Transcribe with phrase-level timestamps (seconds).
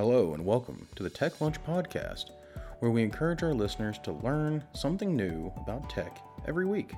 [0.00, 2.30] Hello, and welcome to the Tech Lunch Podcast,
[2.78, 6.94] where we encourage our listeners to learn something new about tech every week.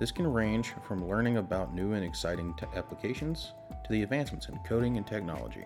[0.00, 3.52] This can range from learning about new and exciting te- applications
[3.84, 5.64] to the advancements in coding and technology.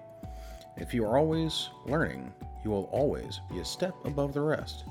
[0.76, 2.30] If you are always learning,
[2.62, 4.84] you will always be a step above the rest.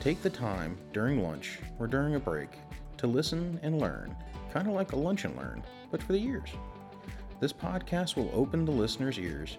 [0.00, 2.58] Take the time during lunch or during a break
[2.96, 4.12] to listen and learn,
[4.52, 5.62] kind of like a lunch and learn,
[5.92, 6.50] but for the ears.
[7.38, 9.58] This podcast will open the listener's ears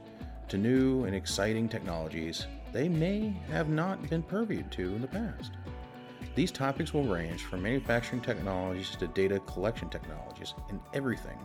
[0.50, 5.53] to new and exciting technologies they may have not been purviewed to in the past.
[6.35, 11.38] These topics will range from manufacturing technologies to data collection technologies and everything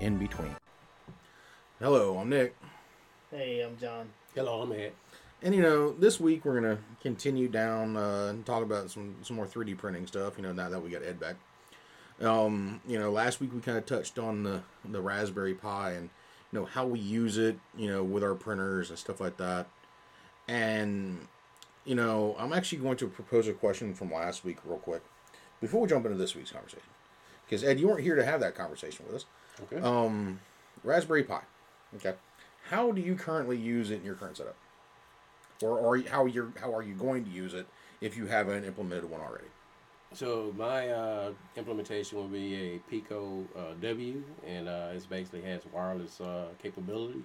[0.00, 0.56] in between.
[1.78, 2.56] Hello, I'm Nick.
[3.30, 4.08] Hey, I'm John.
[4.34, 4.92] Hello, I'm Ed.
[5.42, 9.36] And you know, this week we're gonna continue down uh, and talk about some some
[9.36, 10.36] more 3D printing stuff.
[10.36, 11.36] You know, now that we got Ed back.
[12.20, 16.10] Um, you know, last week we kind of touched on the the Raspberry Pi and
[16.52, 17.58] you know how we use it.
[17.76, 19.66] You know, with our printers and stuff like that.
[20.48, 21.26] And
[21.84, 25.02] you know, I'm actually going to propose a question from last week real quick
[25.60, 26.88] before we jump into this week's conversation.
[27.46, 29.24] Because Ed, you weren't here to have that conversation with us.
[29.62, 29.80] Okay.
[29.80, 30.40] Um,
[30.84, 31.40] Raspberry Pi.
[31.96, 32.14] Okay.
[32.68, 34.56] How do you currently use it in your current setup?
[35.62, 37.66] Or are you, how you're how are you going to use it
[38.00, 39.46] if you haven't implemented one already?
[40.12, 45.62] So my uh, implementation will be a Pico uh, W, and uh, it basically has
[45.72, 47.22] wireless uh, capability.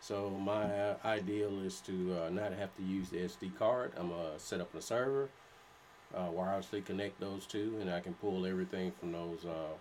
[0.00, 3.92] So my uh, ideal is to uh, not have to use the SD card.
[3.98, 5.30] I'm gonna set up a server,
[6.14, 9.76] uh, wirelessly connect those two, and I can pull everything from those, uh,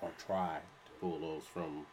[0.00, 1.84] or try to pull those from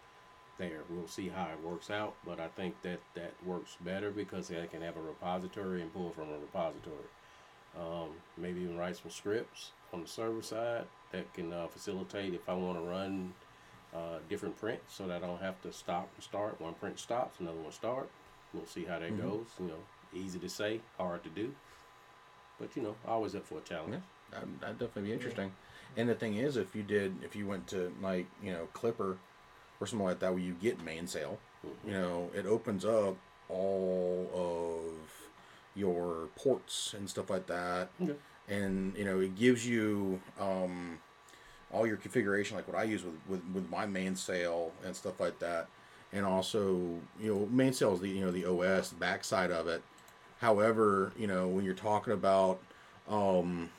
[0.58, 0.82] there.
[0.90, 4.68] We'll see how it works out, but I think that that works better because I
[4.68, 7.10] can have a repository and pull from a repository.
[7.78, 12.48] Um, maybe even write some scripts on the server side that can uh, facilitate if
[12.48, 13.34] I want to run
[13.94, 16.60] uh, different prints so that I don't have to stop and start.
[16.62, 18.10] One print stops, another one start.
[18.54, 19.18] We'll see how that Mhm.
[19.18, 19.48] goes.
[19.60, 19.84] You know,
[20.14, 21.54] easy to say, hard to do.
[22.60, 23.94] But you know, always up for a challenge.
[23.96, 24.00] Yeah,
[24.40, 25.52] that'd, that'd definitely be interesting.
[25.98, 29.18] And the thing is, if you did, if you went to like you know Klipper
[29.80, 31.88] or something like that, where you get mainsail, sale, Mhm.
[31.88, 33.18] you know, it opens up
[33.50, 35.12] all of
[35.76, 37.90] your ports and stuff like that.
[38.02, 38.16] Okay.
[38.48, 41.00] And you know, it gives you um,
[41.72, 45.40] all your configuration, like what I use with, with, with my mainsail and stuff like
[45.40, 45.68] that.
[46.14, 49.82] And also, you know, mainsail is the you know the OS the backside of it.
[50.40, 52.60] However, you know, when you're talking about
[53.08, 53.70] um,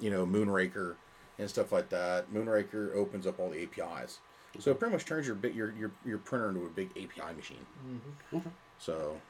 [0.00, 0.94] you know, Moonraker
[1.38, 4.18] and stuff like that, Moonraker opens up all the APIs.
[4.58, 7.34] So it pretty much turns your bit your, your your printer into a big API
[7.36, 7.66] machine.
[8.32, 8.48] Mm-hmm.
[8.78, 9.20] So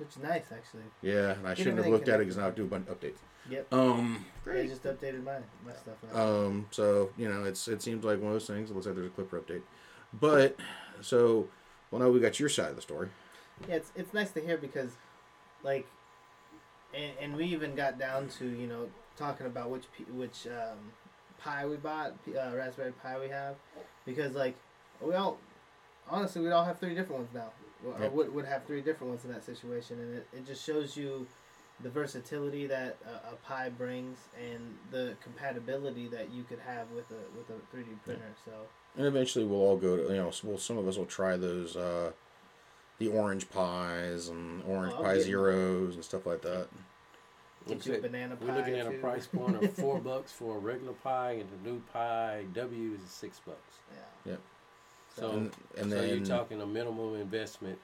[0.00, 0.84] Which is nice, actually.
[1.02, 2.88] yeah, and I Get shouldn't have looked at it because now I do a bunch
[2.88, 3.18] of updates.
[3.50, 3.72] Yep.
[3.72, 5.96] Um, I just updated my my stuff.
[6.12, 6.26] Now.
[6.26, 8.70] Um, so you know, it's it seems like one of those things.
[8.70, 9.62] It looks like there's a Klipper update,
[10.12, 10.56] but
[11.02, 11.48] so
[11.90, 13.08] well, now we got your side of the story.
[13.68, 14.92] yeah, it's it's nice to hear because,
[15.62, 15.86] like,
[16.94, 19.84] and, and we even got down to you know talking about which
[20.14, 20.78] which um,
[21.38, 23.56] pie we bought, uh, Raspberry Pi we have,
[24.06, 24.56] because like
[25.00, 25.38] we all
[26.08, 27.50] honestly we all have three different ones now.
[27.86, 28.12] Or Yep.
[28.12, 31.26] would, would have three different ones in that situation, and it, it just shows you
[31.82, 37.10] the versatility that a, a Pi brings and the compatibility that you could have with
[37.10, 38.34] a with a three D printer.
[38.44, 38.52] So
[38.98, 41.76] And eventually, we'll all go to you know, well, some of us will try those
[41.76, 42.12] uh,
[42.98, 46.66] the orange pies and orange Oh, pie get- zeros and stuff like that.
[47.66, 48.44] get you a banana pie.
[48.44, 51.70] We're looking at a price point of four bucks for a regular pie, and the
[51.70, 53.78] new pie W is six bucks.
[54.26, 54.34] Yeah.
[55.16, 57.78] So, and and so then you're talking a minimum investment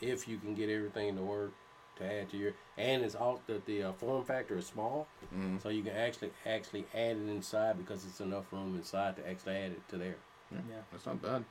[0.00, 1.52] if you can get everything to work
[1.96, 5.62] to add to your and it's all the the uh, form factor is small, mm,
[5.62, 9.56] so you can actually actually add it inside because it's enough room inside to actually
[9.56, 10.16] add it to there.
[10.50, 10.82] Yeah.
[10.90, 11.44] that's not bad.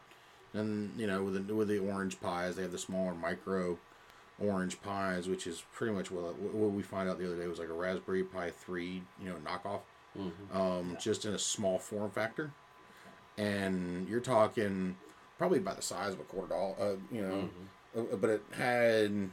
[0.53, 3.77] And you know, with the with the orange pies, they have the smaller micro
[4.39, 7.59] orange pies, which is pretty much what what we find out the other day was
[7.59, 9.81] like a Raspberry Pi three, you know, knockoff.
[10.17, 10.57] Mm-hmm.
[10.57, 12.51] um, just in a small form factor.
[13.37, 14.95] And you're talking
[15.37, 17.49] probably about the size of a quarter dollar, uh, you know,
[17.97, 19.29] uh, but it had,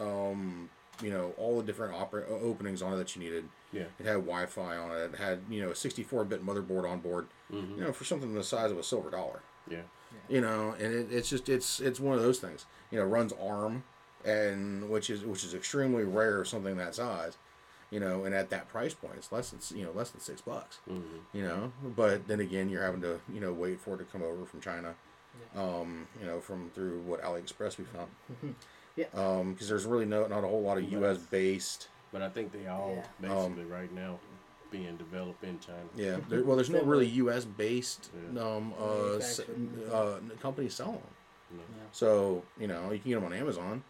[0.00, 0.70] um,
[1.02, 3.48] you know, all the different opera- uh, openings on it that you needed.
[3.72, 3.84] Yeah.
[3.98, 5.00] It had Wi-Fi on it.
[5.00, 7.26] It had, you know, a 64-bit motherboard on board.
[7.52, 7.78] Mm-hmm.
[7.78, 9.42] You know, for something the size of a silver dollar.
[9.68, 9.82] Yeah.
[10.28, 12.66] You know, and it, it's just it's it's one of those things.
[12.90, 13.84] You know, runs ARM,
[14.24, 17.36] and which is which is extremely rare something that size.
[17.90, 20.40] You know, and at that price point, it's less than you know less than six
[20.42, 21.36] bucks Mm-hmm.
[21.36, 24.22] you know but then again you're having to you know wait for it to come
[24.22, 24.94] over from china
[25.56, 28.10] um you know from through what aliexpress we found
[28.96, 29.06] Yeah.
[29.14, 32.52] um because there's really no not a whole lot of us based But I think
[32.52, 33.28] they all Yeah.
[33.28, 34.18] basically right now
[34.70, 35.88] being developed in China.
[35.96, 38.42] yeah there, well there's no really us based Yeah.
[38.42, 39.40] um uh, s-
[39.90, 41.14] uh companies selling them
[41.52, 41.64] You know?
[41.92, 43.82] so you know you can get them on amazon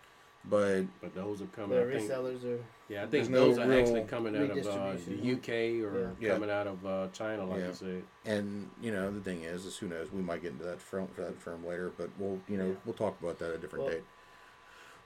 [0.50, 1.78] but But those are coming.
[1.78, 2.64] The I think, resellers are.
[2.88, 6.14] yeah, I There's think no those are actually coming out of uh, the UK or
[6.20, 6.34] Yeah.
[6.34, 7.68] coming out of uh, China, like Yeah.
[7.68, 8.02] I said.
[8.24, 10.10] and you know the thing is, is who knows?
[10.12, 12.74] We might get into that firm for that firm later, but we'll you know Yeah.
[12.84, 14.04] we'll talk about that at a different Well- date.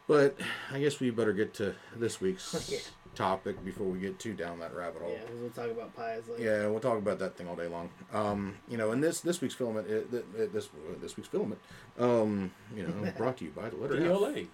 [0.08, 0.36] But
[0.72, 2.78] I guess we better get to this week's Yeah.
[3.14, 5.10] Topic before we get too down that rabbit hole.
[5.12, 6.42] Yeah, 'cause we'll talk about pies later.
[6.42, 7.90] Yeah, we'll talk about that thing all day long.
[8.12, 10.68] Um, you know, and this this week's filament, it, th- th- this
[11.00, 11.60] this week's filament,
[11.98, 14.02] um, you know, brought to you by the letter F.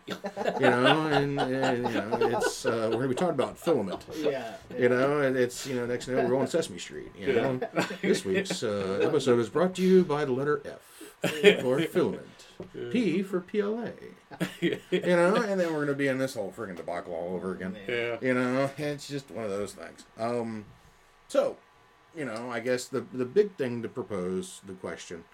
[0.06, 4.05] You know, and, and you know, it's uh, we're gonna be talking about filament.
[4.16, 4.55] Yeah.
[4.76, 7.12] You know, and it's you know, next thing you we're on Sesame Street.
[7.16, 7.61] You know,
[8.02, 10.81] this week's uh, episode is brought to you by the letter F
[11.62, 12.26] for filament,
[12.90, 13.90] P for PLA.
[14.60, 17.76] You know, and then we're gonna be in this whole friggin' debacle all over again.
[17.88, 18.16] yeah.
[18.20, 20.05] You know, it's just one of those things.
[20.19, 20.64] Um,
[21.28, 21.56] so,
[22.16, 25.25] you know, I guess the the big thing to propose the question,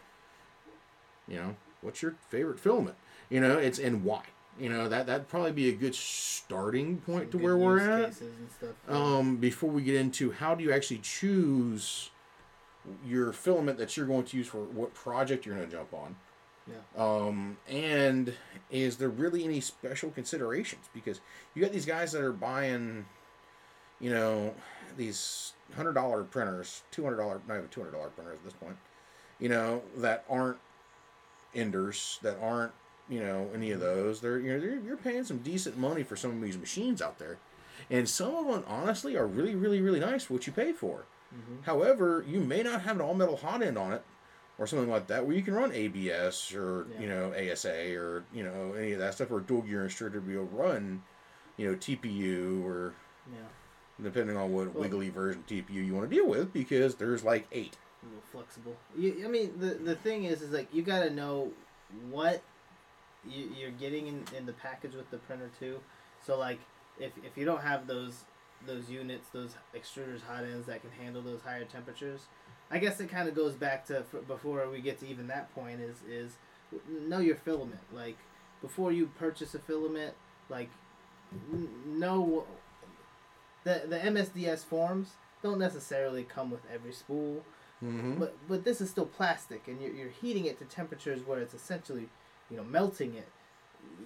[1.29, 2.97] you know, what's your favorite filament?
[3.31, 4.23] You know, it's and why.
[4.59, 8.11] You know, that that'd probably be a good starting point to Good where we're at.
[8.11, 8.88] cases and stuff.
[8.88, 12.11] Um, before we get into how do you actually choose
[13.05, 16.15] your filament that you're going to use for what project you're going to jump on.
[16.66, 16.76] Yeah.
[17.05, 18.32] Um, and
[18.70, 20.88] is there really any special considerations?
[20.94, 21.20] Because
[21.55, 23.05] you got these guys that are buying,
[24.00, 24.55] you know,
[24.96, 28.55] these hundred dollar printers, two hundred dollar, not even two hundred dollar printers at this
[28.55, 28.76] point,
[29.38, 30.56] you know, that aren't
[31.55, 32.72] enders, that aren't,
[33.08, 34.20] you know, any of those.
[34.20, 37.19] They're you know they're, you're paying some decent money for some of these machines out
[37.19, 37.37] there,
[37.90, 41.05] and some of them honestly are really really really nice for what you pay for.
[41.34, 41.64] Mhm.
[41.64, 44.02] However, you may not have an all metal hot end on it
[44.59, 47.01] or something like that where you can run ABS or Yeah.
[47.01, 50.21] you know ASA or you know any of that stuff or dual gear extruder to
[50.21, 51.03] be able to run
[51.56, 52.95] you know TPU or
[53.33, 53.39] Yeah.
[54.03, 57.47] depending on what Well- wiggly version TPU you want to deal with because there's like
[57.53, 57.77] eight.
[58.03, 58.77] a little flexible.
[58.97, 61.53] You, I mean, the the thing is, is like you got to know
[62.11, 62.43] what
[63.27, 65.81] you, you're getting in, in the package with the printer too.
[66.27, 66.59] So like,
[66.99, 68.25] if if you don't have those
[68.67, 72.27] those units, those extruders, hot ends that can handle those higher temperatures,
[72.70, 75.81] I guess it kind of goes back to before we get to even that point
[75.81, 76.32] is is
[76.88, 77.81] know your filament.
[77.93, 78.16] Like
[78.61, 80.14] before you purchase a filament,
[80.49, 80.70] like
[81.52, 82.44] n- know
[83.64, 85.11] the the MSDS forms
[85.43, 87.44] don't necessarily come with every spool.
[87.84, 88.19] Mm-hmm.
[88.19, 91.55] But but this is still plastic, and you're, you're heating it to temperatures where it's
[91.55, 92.08] essentially,
[92.50, 93.28] you know, melting it.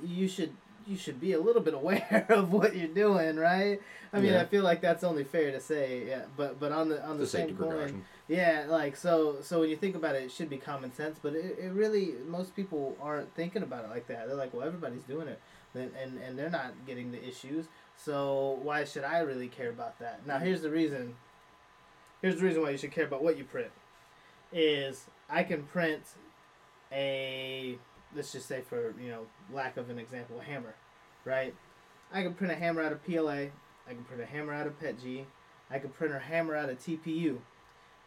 [0.05, 0.53] You should
[0.89, 3.81] you should be a little bit aware of what you're doing, right?
[4.13, 4.41] I mean, Yeah.
[4.41, 6.23] I feel like that's only fair to say, yeah.
[6.37, 8.05] But but on the on the the same coin, precaution.
[8.27, 11.19] yeah, like so so when you think about it, it should be common sense.
[11.23, 14.27] But it, it really most people aren't thinking about it like that.
[14.27, 15.41] They're like, well, everybody's doing it,
[15.75, 17.67] and and, and they're not getting the issues.
[17.97, 20.27] So why should I really care about that?
[20.27, 21.17] Now here's the reason.
[22.23, 23.71] Here's the reason why you should care about what you print.
[24.53, 26.03] Is I can print
[26.91, 27.77] a
[28.15, 30.75] let's just say for you know lack of an example a hammer,
[31.25, 31.55] right?
[32.13, 33.49] I can print a hammer out of PLA.
[33.87, 35.25] I can print a hammer out of PETG.
[35.71, 37.39] I can print a hammer out of TPU.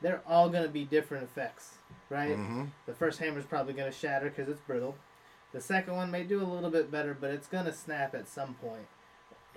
[0.02, 1.76] They're all gonna be different effects,
[2.10, 2.38] right?
[2.38, 2.66] Mm-hmm.
[2.88, 4.96] The first hammer's probably gonna shatter because it's brittle.
[5.54, 8.56] The second one may do a little bit better, but it's gonna snap at some
[8.56, 8.88] point.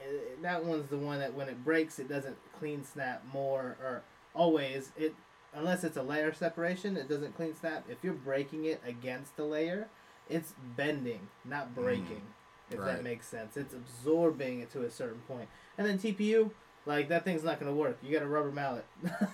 [0.01, 4.03] Eh, That one's the one that when it breaks, it doesn't clean snap more or
[4.35, 5.15] always it
[5.55, 7.85] unless it's a layer separation, it doesn't clean snap.
[7.89, 9.89] If you're breaking it against the layer,
[10.29, 11.75] it's bending, not mm.
[11.75, 12.23] breaking.
[12.71, 12.87] if right.
[12.87, 15.49] that makes sense, it's absorbing it to a certain point.
[15.79, 16.51] And then TPU,
[16.87, 17.99] like that thing's not gonna work.
[18.03, 18.87] You got a rubber mallet.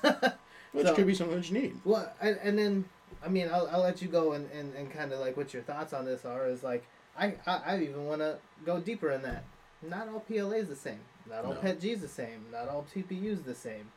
[0.72, 1.80] Which So- could be something that you need.
[1.84, 2.84] well, and, and then
[3.24, 5.62] I mean, I'll, I'll let you go and, and, and kind of like what your
[5.62, 6.48] thoughts on this are.
[6.48, 6.86] Is like
[7.18, 9.44] I I, I even want to go deeper in that.
[9.82, 11.00] Not all PLA is the same.
[11.28, 11.60] Not all No.
[11.60, 12.46] PET is the same.
[12.52, 13.92] Not all TPU is the same.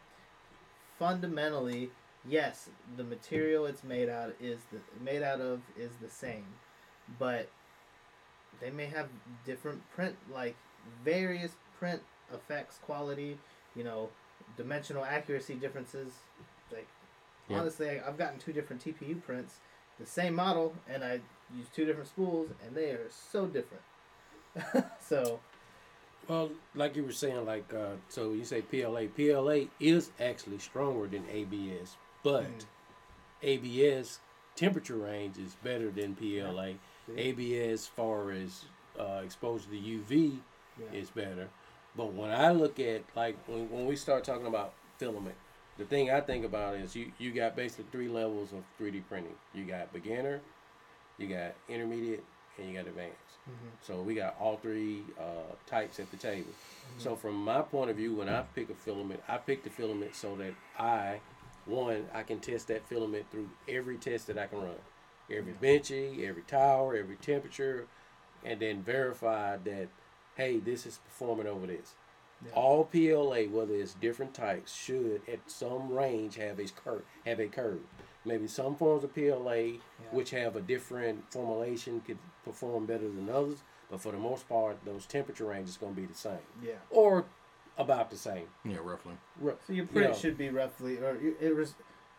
[0.98, 1.90] Fundamentally,
[2.28, 6.46] yes, the material it's made out is the made out of is the same,
[7.20, 7.50] but
[8.62, 9.08] they may have
[9.46, 10.56] different print like
[11.04, 12.02] various print
[12.34, 13.38] effects, quality,
[13.76, 14.10] you know,
[14.58, 16.12] dimensional accuracy differences.
[16.72, 16.88] Like
[17.50, 17.60] Yeah.
[17.60, 19.56] honestly, I, I've gotten two different TPU prints,
[20.00, 21.20] the same model, and I
[21.56, 23.84] use two different spools, and they are so different.
[25.02, 25.40] so
[26.28, 29.08] Well, like you were saying, like uh, so you say PLA.
[29.08, 32.64] PLA is actually stronger than ABS, but Mhm.
[33.42, 34.20] ABS
[34.56, 36.74] temperature range is better than PLA.
[37.16, 38.66] ABS, far as
[39.00, 40.38] uh, exposure to UV,
[40.80, 41.50] yeah, is better.
[41.96, 45.36] But when I look at like when, when we start talking about filament,
[45.78, 49.36] the thing I think about is you you got basically three levels of 3D printing.
[49.54, 50.42] You got beginner,
[51.18, 52.24] you got intermediate,
[52.58, 53.18] and you got advanced.
[53.50, 53.70] Mhm.
[53.82, 56.50] So we got all three uh, types at the table.
[56.52, 57.00] Mm-hmm.
[57.00, 60.16] So from my point of view, when I pick a filament, I pick the filament
[60.16, 61.20] so that I,
[61.66, 64.76] one, I can test that filament through every test that I can run,
[65.38, 67.88] every benchy, every tower, every temperature,
[68.44, 69.88] and then verify that
[70.36, 71.94] hey, this is performing over this.
[72.44, 72.54] Yeah.
[72.56, 77.04] All PLA, whether it's different types, should at some range have a curve.
[77.26, 77.82] Have a curve.
[78.26, 79.78] Maybe some forms of PLA,
[80.12, 83.60] which have a different formulation, could perform better than others.
[83.92, 86.74] But for the most part, those temperature ranges going to be the same, Yeah.
[86.90, 87.26] or
[87.78, 88.48] about the same.
[88.66, 89.14] Yeah, roughly.
[89.40, 90.16] Ru- So your print Yeah.
[90.16, 91.76] should be roughly, or you- it res-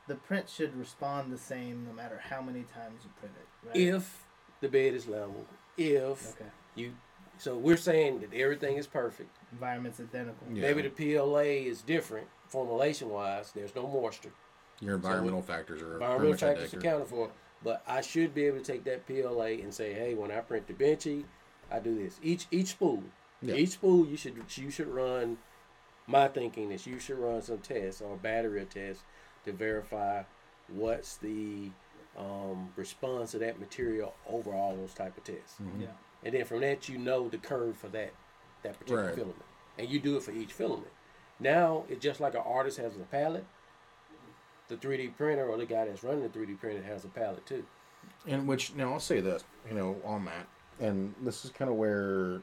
[0.07, 3.67] the print should respond the same no matter how many times you print it.
[3.69, 3.77] Right?
[3.95, 4.25] If
[4.61, 5.47] the bed is level,
[5.77, 6.93] if okay, you,
[7.39, 9.37] so we're saying that everything is perfect.
[9.53, 10.47] environment's identical.
[10.53, 10.63] Yeah.
[10.63, 13.53] Maybe the PLA is different formulation wise.
[13.53, 14.33] There's no moisture.
[14.81, 16.89] Your environmental factors are environmental pretty much factors identical.
[16.91, 17.31] accounted for.
[17.63, 20.67] But I should be able to take that PLA and say, hey, when I print
[20.67, 21.25] the benchy,
[21.71, 22.21] I do this.
[22.23, 23.03] Each each spool,
[23.41, 23.55] Yeah.
[23.55, 25.39] each spool you should you should run.
[26.07, 29.03] My thinking is you should run some tests or battery tests
[29.45, 30.23] to verify
[30.69, 31.71] what's the
[32.17, 35.57] um, response of that material over all those type of tests.
[35.61, 35.83] Mhm.
[35.83, 35.87] Yeah.
[36.23, 38.13] And then from that you know the curve for that
[38.63, 39.15] that particular Right.
[39.15, 39.43] filament,
[39.79, 40.91] and you do it for each filament.
[41.41, 43.45] Now it's just like an artist has a palette.
[44.69, 47.67] The 3D printer or the guy that's running the 3D printer has a palette too.
[48.27, 50.47] And which now I'll say this, you know, on that,
[50.81, 52.41] and this is kind of where,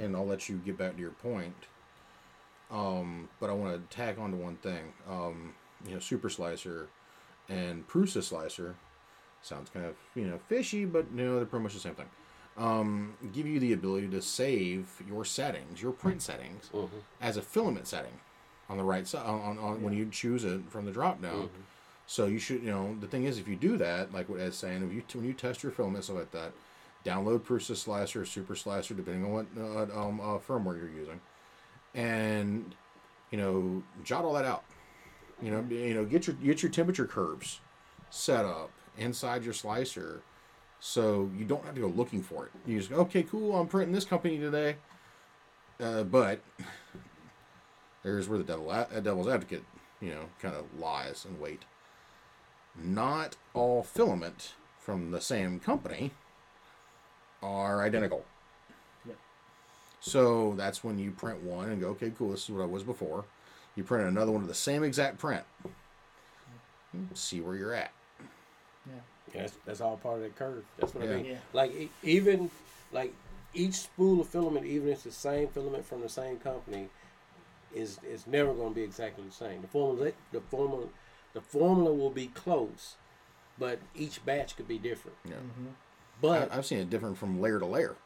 [0.00, 1.54] and I'll let you get back to your point.
[2.70, 4.92] Um, but I want to tack on to one thing.
[5.08, 5.54] Um,
[5.86, 6.88] you know, Super Slicer
[7.48, 8.74] and Prusa Slicer
[9.42, 12.08] sounds kind of you know fishy, but you know they're pretty much the same thing.
[12.58, 16.96] Um, give you the ability to save your settings, your print settings, Mm-hmm.
[17.20, 18.12] as a filament setting
[18.68, 21.48] on the right side on, on, on when you choose it from the drop down.
[22.06, 24.56] So you should, you know, the thing is, if you do that, like what Ed's
[24.56, 26.52] saying, if you when you test your filament stuff like that,
[27.04, 31.20] download Prusa Slicer, Super Slicer, depending on what uh, um, uh, firmware you're using,
[31.94, 32.74] and
[33.30, 34.64] you know, jot all that out.
[35.42, 37.60] You know, you know, get your get your temperature curves
[38.10, 40.22] set up inside your slicer,
[40.80, 42.52] so you don't have to go looking for it.
[42.66, 44.76] You just go, okay, cool, I'm printing this company today,
[45.80, 46.40] uh, but
[48.02, 49.64] there's where the devil devil's advocate,
[50.00, 51.62] you know, kind of lies and wait.
[52.76, 56.12] Not all filament from the same company
[57.42, 58.24] are identical.
[60.00, 62.82] So that's when you print one and go, okay, cool, this is what I was
[62.82, 63.26] before.
[63.76, 65.44] You print another one of the same exact print.
[67.14, 67.92] See where you're at.
[68.86, 68.94] Yeah.
[69.32, 70.64] Yeah, that's, that's all part of that curve.
[70.78, 71.24] That's what I mean.
[71.24, 71.36] Yeah.
[71.52, 72.50] Like e- even
[72.92, 73.14] like
[73.54, 76.88] each spool of filament, even if it's the same filament from the same company,
[77.74, 79.62] is is never going to be exactly the same.
[79.62, 80.86] The formula, the formula,
[81.32, 82.96] the formula will be close,
[83.58, 85.16] but each batch could be different.
[85.24, 85.34] Yeah.
[85.34, 85.66] Mm-hmm.
[86.20, 87.96] But I, I've seen it different from layer to layer.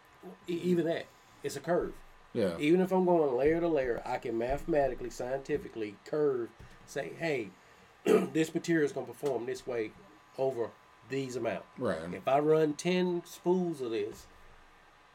[0.46, 1.06] even that,
[1.42, 1.94] it's a curve.
[2.34, 2.58] Yeah.
[2.58, 6.50] Even if I'm going layer to layer, I can mathematically, scientifically curve,
[6.86, 7.48] say, hey,
[8.04, 9.92] this material is going to perform this way
[10.36, 10.70] over
[11.08, 11.64] these amount.
[11.78, 11.96] Right.
[12.12, 14.26] If I run 10 spools of this,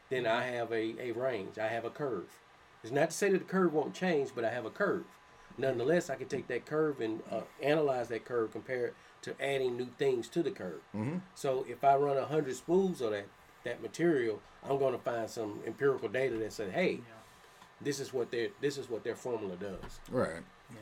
[0.10, 1.58] then I have a, a range.
[1.58, 2.40] I have a curve.
[2.84, 5.04] It's not to say that the curve won't change, but I have a curve.
[5.58, 9.76] Nonetheless, I can take that curve and uh, analyze that curve, compare it to adding
[9.76, 10.82] new things to the curve.
[10.96, 11.18] Mm-hmm.
[11.36, 13.28] So if I run 100 spools of that,
[13.70, 17.00] that material, I'm going to find some empirical data that says, hey,
[17.82, 20.00] this is what their this is what their formula does.
[20.12, 20.42] Right.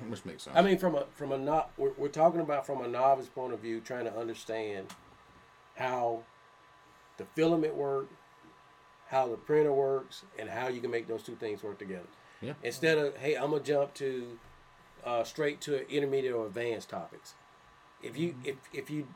[0.09, 0.57] Which makes sense.
[0.57, 3.53] I mean, from a from a not we're, we're talking about from a novice point
[3.53, 4.87] of view, trying to understand
[5.75, 6.23] how
[7.17, 8.09] the filament work,
[9.07, 12.07] how the printer works, and how you can make those two things work together.
[12.41, 12.53] Yeah.
[12.63, 14.39] Instead of hey, I'm gonna jump to
[15.05, 17.35] uh, straight to intermediate or advanced topics.
[18.01, 19.07] If you if if you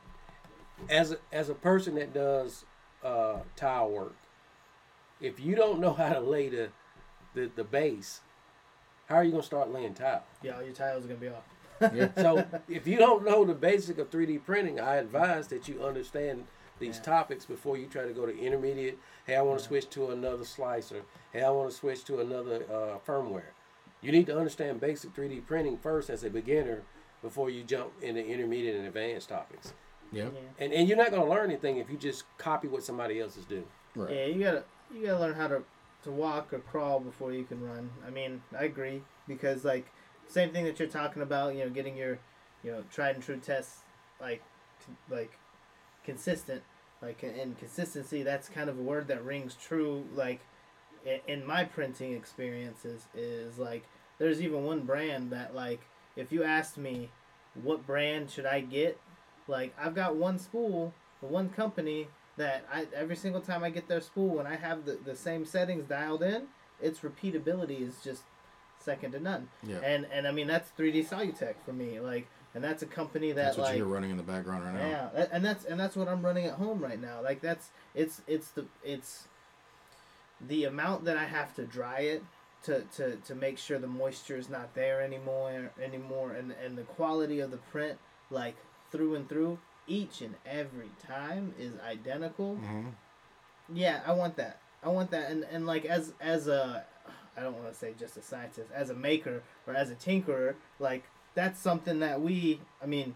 [0.89, 2.65] as a, as a person that does
[3.03, 4.15] uh, tile work,
[5.19, 6.69] if you don't know how to lay the
[7.33, 8.19] the, the base,
[9.07, 10.23] how are you gonna start laying tile?
[10.41, 11.91] Yeah, all your tiles are gonna be off.
[11.93, 12.09] yeah.
[12.15, 16.45] So if you don't know the basic of 3D printing, I advise that you understand
[16.79, 17.03] these Yeah.
[17.03, 18.97] topics before you try to go to intermediate.
[19.25, 19.67] Hey, I want to Yeah.
[19.69, 21.03] switch to another slicer.
[21.31, 23.53] Hey, I want to switch to another uh, firmware.
[24.01, 26.81] You need to understand basic 3D printing first as a beginner
[27.21, 29.73] before you jump into intermediate and advanced topics.
[30.11, 30.29] Yeah.
[30.59, 33.37] And and you're not going to learn anything if you just copy what somebody else
[33.37, 33.65] is doing.
[33.95, 34.15] Right.
[34.15, 34.63] Yeah, you gotta
[34.93, 35.63] you gotta learn how to
[36.03, 37.89] to walk or crawl before you can run.
[38.05, 39.91] I mean, I agree because like
[40.27, 41.55] same thing that you're talking about.
[41.55, 42.19] You know, getting your
[42.63, 43.79] you know tried and true tests
[44.19, 44.41] like
[45.09, 45.31] like
[46.03, 46.63] consistent.
[47.01, 50.05] Like in consistency, that's kind of a word that rings true.
[50.13, 50.41] Like
[51.27, 53.83] in my printing experiences, is like
[54.19, 55.81] there's even one brand that like
[56.15, 57.09] if you asked me
[57.63, 58.99] what brand should I get,
[59.47, 62.07] like I've got one spool, one company
[62.37, 65.45] that I every single time I get their spool when I have the, the same
[65.45, 66.47] settings dialed in,
[66.81, 68.23] its repeatability is just
[68.79, 69.49] second to none.
[69.63, 69.79] Yeah.
[69.83, 73.43] And and I mean that's 3D Solutech for me, like, and that's a company that
[73.43, 75.11] That's what like you're running in the background right now.
[75.15, 77.21] yeah, and that's and that's what I'm running at home right now.
[77.21, 79.27] Like that's it's it's the it's
[80.47, 82.23] the amount that I have to dry it
[82.63, 86.83] to, to, to make sure the moisture is not there anymore anymore and and the
[86.83, 87.97] quality of the print
[88.29, 88.55] like
[88.91, 92.55] through and through each and every time is identical.
[92.55, 92.89] Mm-hmm.
[93.73, 94.59] Yeah, I want that.
[94.83, 96.85] I want that and and like as as a
[97.37, 100.55] I don't want to say just a scientist, as a maker or as a tinkerer,
[100.79, 101.03] like
[101.35, 103.15] that's something that we I mean,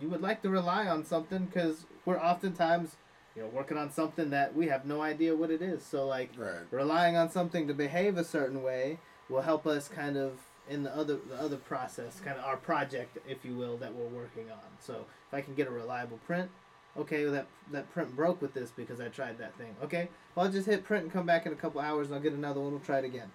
[0.00, 2.96] you would like to rely on something cuz we're oftentimes
[3.34, 5.82] you know working on something that we have no idea what it is.
[5.84, 6.66] So like Right.
[6.70, 10.32] relying on something to behave a certain way will help us kind of
[10.68, 14.06] in the other the other process, kind of our project, if you will, that we're
[14.06, 14.58] working on.
[14.80, 16.50] So if I can get a reliable print,
[16.96, 19.74] okay, well, that that print broke with this because I tried that thing.
[19.82, 22.22] Okay, well I'll just hit print and come back in a couple hours and I'll
[22.22, 22.72] get another one.
[22.72, 23.30] We'll try it again,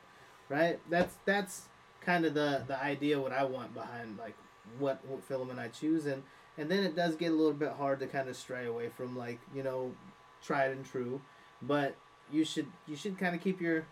[0.50, 0.80] right?
[0.90, 1.64] That's that's
[2.02, 4.36] kind of the the idea what I want behind like
[4.78, 6.24] what what filament I choose and
[6.58, 9.18] and then it does get a little bit hard to kind of stray away from
[9.18, 9.94] like you know
[10.42, 11.22] tried and true,
[11.62, 11.96] but
[12.32, 13.86] you should you should kind of keep your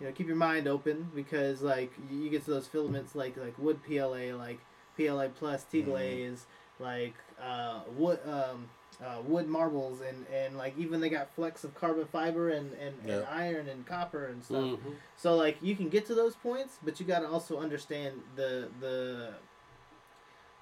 [0.00, 3.58] you know keep your mind open because like you get to those filaments like like
[3.58, 4.58] wood PLA like
[4.96, 6.46] PLA plus T glaze
[6.80, 8.68] like uh, wood um,
[9.04, 12.94] uh, wood marbles and and like even they got flecks of carbon fiber and and,
[13.08, 14.64] and iron and copper and stuff.
[14.64, 14.94] Mhm.
[15.16, 18.68] So like you can get to those points, but you got to also understand the
[18.80, 19.34] the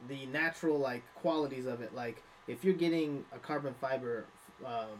[0.08, 1.94] the natural like qualities of it.
[1.94, 4.25] Like if you're getting a carbon fiber
[4.64, 4.99] um,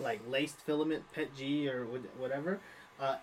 [0.00, 2.60] like laced filament PET G or wha- whatever,
[3.02, 3.16] uh,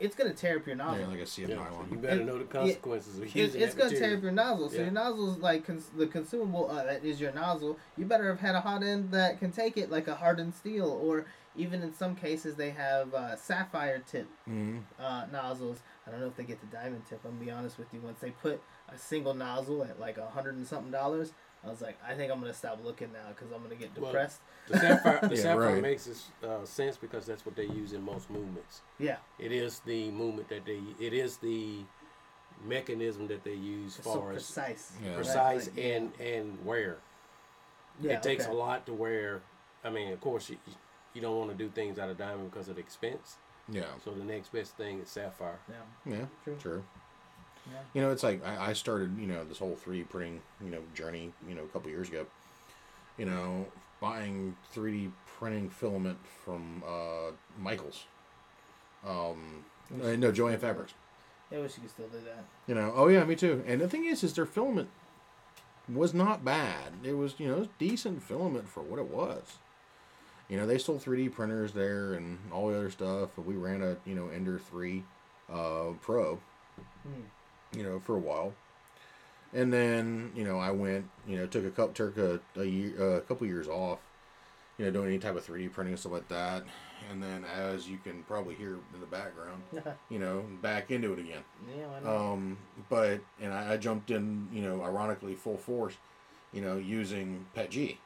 [0.00, 1.00] it's gonna tear up your nozzle.
[1.00, 1.88] Yeah, like a CF Yeah, nylon.
[1.90, 4.32] you better It- know the consequences of It- using it's that gonna tear up your
[4.32, 4.68] nozzle.
[4.68, 4.82] So Yeah.
[4.82, 7.78] your nozzle's like cons- the consumable uh, that is your nozzle.
[7.96, 10.86] You better have had a hot end that can take it, like a hardened steel,
[10.90, 11.26] or
[11.56, 14.78] even in some cases they have uh, sapphire tip Mm-hmm.
[15.00, 15.80] uh, nozzles.
[16.06, 17.20] I don't know if they get the diamond tip.
[17.24, 18.00] I'm gonna be honest with you.
[18.00, 18.60] Once they put
[18.92, 21.32] a single nozzle at like a hundred and something dollars,
[21.66, 24.12] I was like, I think I'm gonna stop looking now because I'm gonna get Well,
[24.12, 24.40] depressed.
[24.68, 25.82] The sapphire, the Yeah, sapphire right.
[25.82, 26.16] makes it,
[26.46, 28.82] uh, sense because that's what they use in most movements.
[28.98, 30.80] yeah, It is the movement that they.
[31.00, 31.78] It is the
[32.64, 34.92] mechanism that they use it's so far as precise.
[35.04, 35.14] Yeah.
[35.16, 36.98] precise Like, and and wear.
[38.00, 38.52] yeah, it takes okay.
[38.52, 39.42] a lot to wear.
[39.84, 40.56] I mean, of course, you,
[41.14, 43.36] you don't want to do things out of diamond because of the expense.
[43.68, 43.84] Yeah.
[44.04, 45.58] So the next best thing is sapphire.
[45.68, 46.24] Yeah, Yeah.
[46.44, 46.56] True.
[46.60, 46.84] True.
[47.70, 47.78] Yeah.
[47.94, 50.80] You know, it's like I, I started, you know, this whole 3D printing, you know,
[50.94, 52.26] journey, you know, a couple years ago.
[53.16, 53.66] You know,
[54.00, 58.04] buying 3D printing filament from uh, Michaels.
[59.06, 59.64] Um,
[60.02, 60.94] uh, no, Jo-Ann Fabrics.
[61.52, 62.44] I wish you could still do that.
[62.66, 63.62] You know, oh yeah, me too.
[63.66, 64.88] And the thing is, is their filament
[65.92, 66.92] was not bad.
[67.02, 69.58] It was, you know, was decent filament for what it was.
[70.48, 73.30] You know, they sold 3D printers there and all the other stuff.
[73.36, 75.04] But we ran a, you know, Ender 3
[75.52, 76.40] uh, Pro,
[77.02, 77.22] Hmm.
[77.76, 78.52] You know, for a while.
[79.52, 82.92] And then, you know, I went, you know, took a couple, took a, a year,
[82.98, 84.00] uh, a couple years off,
[84.78, 86.64] you know, doing any type of 3D printing and stuff like that.
[87.10, 89.62] And then, as you can probably hear in the background,
[90.10, 91.42] you know, back into it again.
[91.78, 92.32] yeah, why not?
[92.32, 92.58] Um,
[92.88, 95.94] but and I, I jumped in, you know, ironically full force,
[96.52, 97.98] you know, using Pet G.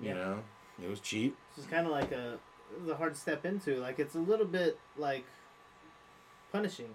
[0.00, 0.14] You Yeah.
[0.14, 0.38] know,
[0.84, 1.36] it was cheap.
[1.56, 2.34] This is kind of like a,
[2.74, 3.76] it was a hard step into.
[3.80, 5.24] Like it's a little bit like
[6.52, 6.88] punishing.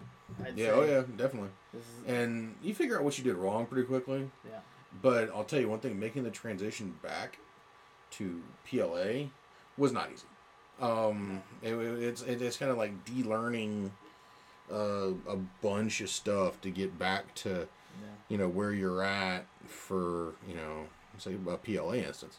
[0.46, 0.72] I'd Yeah, say.
[0.72, 1.50] oh yeah, definitely.
[2.08, 4.30] And you figure out what you did wrong pretty quickly.
[4.46, 4.60] yeah.
[5.02, 7.38] But I'll tell you one thing: making the transition back
[8.12, 9.28] to PLA
[9.78, 10.26] was not easy.
[10.80, 13.92] Um, it, it's it, it's kind of like de-learning
[14.72, 18.08] uh, a bunch of stuff to get back to Yeah.
[18.30, 22.38] you know where you're at for you know say a PLA instance.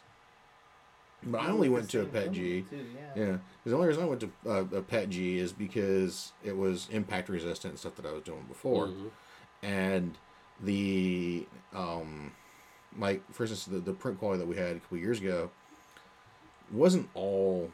[1.23, 2.61] But I only went to a Pet G.
[2.69, 3.37] Too, yeah.
[3.65, 7.27] The only reason I went to uh, a Pet G is because it was impact
[7.29, 9.09] resistant and stuff that I was doing before, Mhm.
[9.61, 10.17] and
[10.61, 12.31] the um,
[12.97, 15.51] like for instance the, the print quality that we had a couple years ago
[16.71, 17.69] wasn't all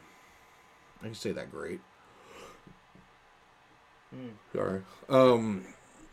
[1.02, 1.82] I can say that great.
[4.16, 4.32] Mm.
[4.54, 4.82] Sorry.
[5.10, 5.66] Um,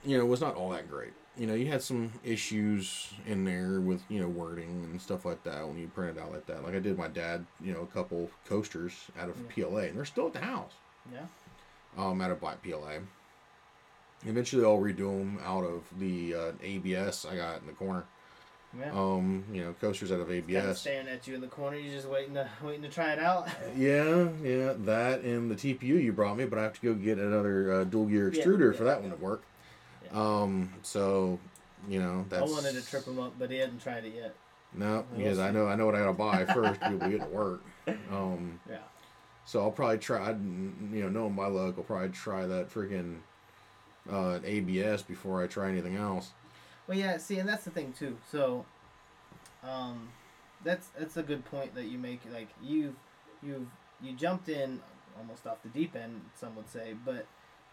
[0.04, 1.12] you know, it was not all that great.
[1.36, 5.42] You know, you had some issues in there with you know wording and stuff like
[5.44, 6.62] that when you print it out like that.
[6.62, 9.64] Like I did my dad, you know, a couple coasters out of Yeah.
[9.66, 10.72] PLA, and they're still at the house.
[11.12, 11.26] Yeah.
[11.96, 12.98] Um, out of black PLA.
[14.24, 18.04] Eventually, I'll redo them out of the uh, ABS I got in the corner.
[18.78, 18.90] Yeah.
[18.92, 20.80] Um, you know, coasters out of Kind ABS.
[20.80, 21.76] staring at you in the corner.
[21.76, 23.48] You're just waiting to waiting to try it out.
[23.76, 27.18] Yeah, yeah, that and the TPU you brought me, but I have to go get
[27.18, 29.08] another uh, dual gear Yeah, extruder yeah, for that yeah.
[29.08, 29.42] one to work.
[30.12, 31.38] Um, so
[31.88, 32.42] you know that's.
[32.42, 34.34] I wanted to trip him up, but he hadn't tried it yet.
[34.74, 37.10] No, because I know I know what I gotta buy first to be able to
[37.10, 37.62] get to work.
[38.10, 38.78] Um, Yeah.
[39.44, 40.30] so I'll probably try.
[40.30, 43.18] I'd, You know, knowing my luck, I'll probably try that freaking
[44.10, 46.30] uh, ABS before I try anything else.
[46.86, 47.16] Well, yeah.
[47.18, 48.16] See, and that's the thing too.
[48.30, 48.64] So,
[49.62, 50.08] um,
[50.64, 52.20] that's that's a good point that you make.
[52.32, 52.94] Like you've
[53.42, 53.66] you've
[54.00, 54.80] you jumped in
[55.18, 57.26] almost off the deep end, some would say, but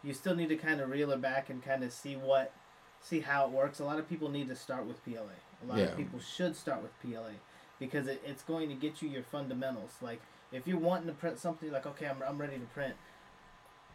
[0.04, 2.54] you still need to kind of reel it back and kind of see what,
[3.02, 3.80] see how it works.
[3.80, 5.36] A lot of people need to start with PLA.
[5.64, 5.86] A lot Yeah.
[5.86, 7.34] of people should start with PLA
[7.80, 9.92] because it, it's going to get you your fundamentals.
[10.02, 12.96] Like if you're wanting to print something, like okay, I'm, I'm ready to print.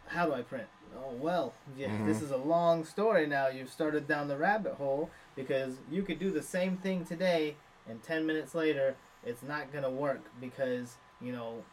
[0.07, 0.67] How do I print?
[0.95, 2.05] Oh well, yeah, Mhm.
[2.05, 3.47] this is a long story now.
[3.47, 7.55] You've started down the rabbit hole because you could do the same thing today,
[7.89, 11.63] and ten minutes later, it's not gonna work because you know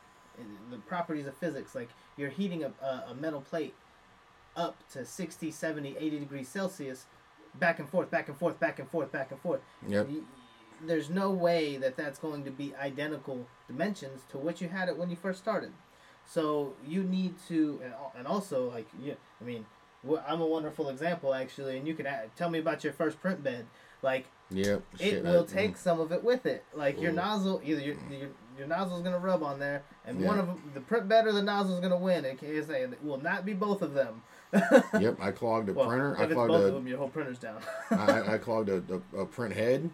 [0.70, 1.74] the properties of physics.
[1.74, 2.72] Like you're heating a,
[3.10, 3.74] a metal plate
[4.56, 7.06] up to 60, 70, 80 degrees Celsius,
[7.54, 9.60] back and forth, back and forth, back and forth, back and forth.
[9.86, 10.08] Yep.
[10.84, 14.96] There's no way that that's going to be identical dimensions to what you had it
[14.98, 15.72] when you first started.
[16.24, 17.80] So you need to,
[18.16, 19.66] and also like yeah, I mean,
[20.26, 23.42] I'm a wonderful example actually, and you can a- tell me about your first print
[23.42, 23.66] bed.
[24.02, 24.82] Like Yep.
[24.98, 26.64] it will I- take some of it with it.
[26.74, 27.16] Like your Mm.
[27.16, 30.26] nozzle, either your your, your nozzle's gonna rub on there, and Yeah.
[30.28, 32.24] one of 'em- the print bed or the nozzle's gonna win.
[32.24, 34.22] It will not be both of them.
[34.52, 35.16] Yep.
[35.20, 36.14] I clogged a Well, printer.
[36.14, 37.60] if I it's clogged both a of them, your whole printer's down.
[37.90, 38.82] I, I clogged a,
[39.14, 39.90] a, a print head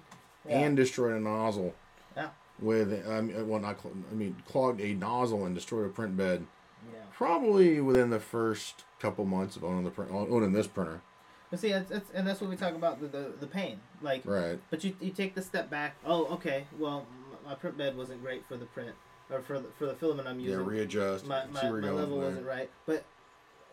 [0.49, 0.59] Yeah.
[0.61, 1.75] and destroyed a nozzle.
[2.17, 2.29] Yeah.
[2.61, 6.45] With um, well, not cl- I mean, clogged a nozzle and destroyed a print bed.
[6.93, 6.99] yeah.
[7.13, 11.01] Probably within the first couple months of owning the print, owning this printer.
[11.51, 13.81] But see, that's, that's and that's what we talk about the the, the pain.
[14.03, 14.59] Like, Right.
[14.71, 15.95] but you you take the step back.
[16.05, 16.65] Oh, okay.
[16.79, 17.07] Well,
[17.47, 18.91] my print bed wasn't great for the print
[19.31, 20.59] or for the, for the filament I'm using.
[20.59, 20.67] Yeah.
[20.67, 21.27] Readjust.
[21.27, 22.69] my, my, my level wasn't right.
[22.87, 23.05] But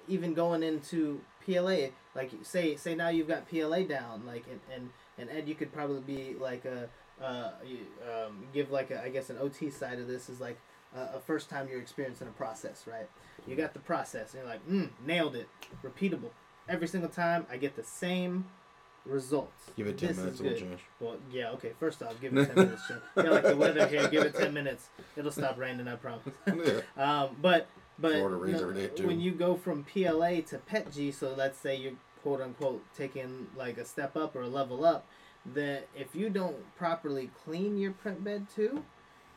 [0.08, 4.90] even going into PLA, like say say now you've got PLA down, like and and,
[5.18, 6.90] and Ed, you could probably be like a
[7.24, 7.52] uh,
[8.04, 10.58] um, give like a, I guess an OT side of this is like
[10.96, 13.08] a, a first time you're experiencing a process, right?
[13.48, 15.48] You got the process, and you're like, mm, nailed it,
[15.84, 16.32] repeatable.
[16.68, 18.46] Every single time, I get the same
[19.06, 19.72] results.
[19.78, 20.58] Give it ten This minutes, good.
[20.58, 20.80] change.
[21.00, 21.74] Well, yeah, okay.
[21.80, 22.82] First off, give it ten minutes.
[22.88, 23.02] Jim.
[23.18, 24.08] Yeah, like the weather here.
[24.08, 24.90] Give it ten minutes.
[25.16, 25.88] It'll stop raining.
[25.88, 26.24] I promise.
[26.48, 26.82] yeah.
[26.98, 27.68] Um, but
[28.00, 29.08] but Florida you rains know, every day, too.
[29.08, 33.78] when you go from PLA to PETG, so let's say you're quote unquote taking like
[33.78, 35.06] a step up or a level up,
[35.54, 38.84] that if you don't properly clean your print bed too,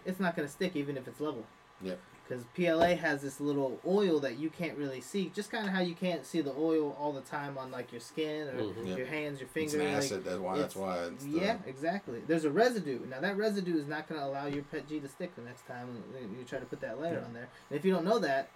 [0.06, 1.44] it's not gonna stick even if it's level.
[1.82, 2.00] Yep.
[2.28, 5.80] Because PLA has this little oil that you can't really see, just kind of how
[5.80, 8.86] you can't see the oil all the time on like your skin or Mhm.
[8.88, 8.98] Yep.
[8.98, 10.10] your hands, your It's fingers.
[10.10, 10.58] an like- That's why.
[10.58, 10.98] That's why.
[11.04, 12.22] It's the, yeah, exactly.
[12.26, 13.06] There's a residue.
[13.06, 15.66] Now that residue is not going to allow your pet G to stick the next
[15.66, 16.02] time
[16.38, 17.24] you try to put that layer Yeah.
[17.24, 17.48] on there.
[17.70, 18.50] And if you don't know that,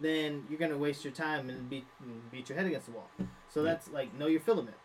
[0.00, 1.84] then you're going to waste your time and beat
[2.30, 3.10] beat your head against the wall.
[3.48, 3.72] So Yeah.
[3.72, 4.76] that's like know your filament.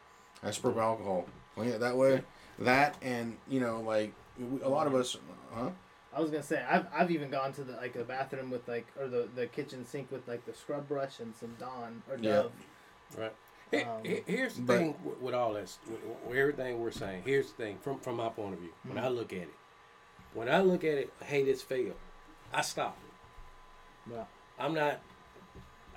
[0.44, 1.26] Isopropyl alcohol.
[1.54, 2.24] Clean it that way.
[2.58, 5.18] That and you know, like we- a lot of us,
[5.54, 5.70] huh?
[6.16, 8.86] I was gonna say I've, I've even gone to the like the bathroom with like
[9.00, 12.52] or the, the kitchen sink with like the scrub brush and some Dawn or Dove.
[13.18, 13.22] Yeah.
[13.24, 13.34] Right.
[13.88, 17.24] Um, here's the but- thing with, with all this, with, with everything we're saying.
[17.26, 18.70] Here's the thing from from my point of view.
[18.84, 19.06] When Mm-hmm.
[19.06, 19.54] I look at it,
[20.36, 21.96] when I look at it, hey, this failed.
[22.54, 22.96] I stop.
[24.08, 24.14] it.
[24.14, 24.24] Yeah.
[24.60, 25.00] I'm not.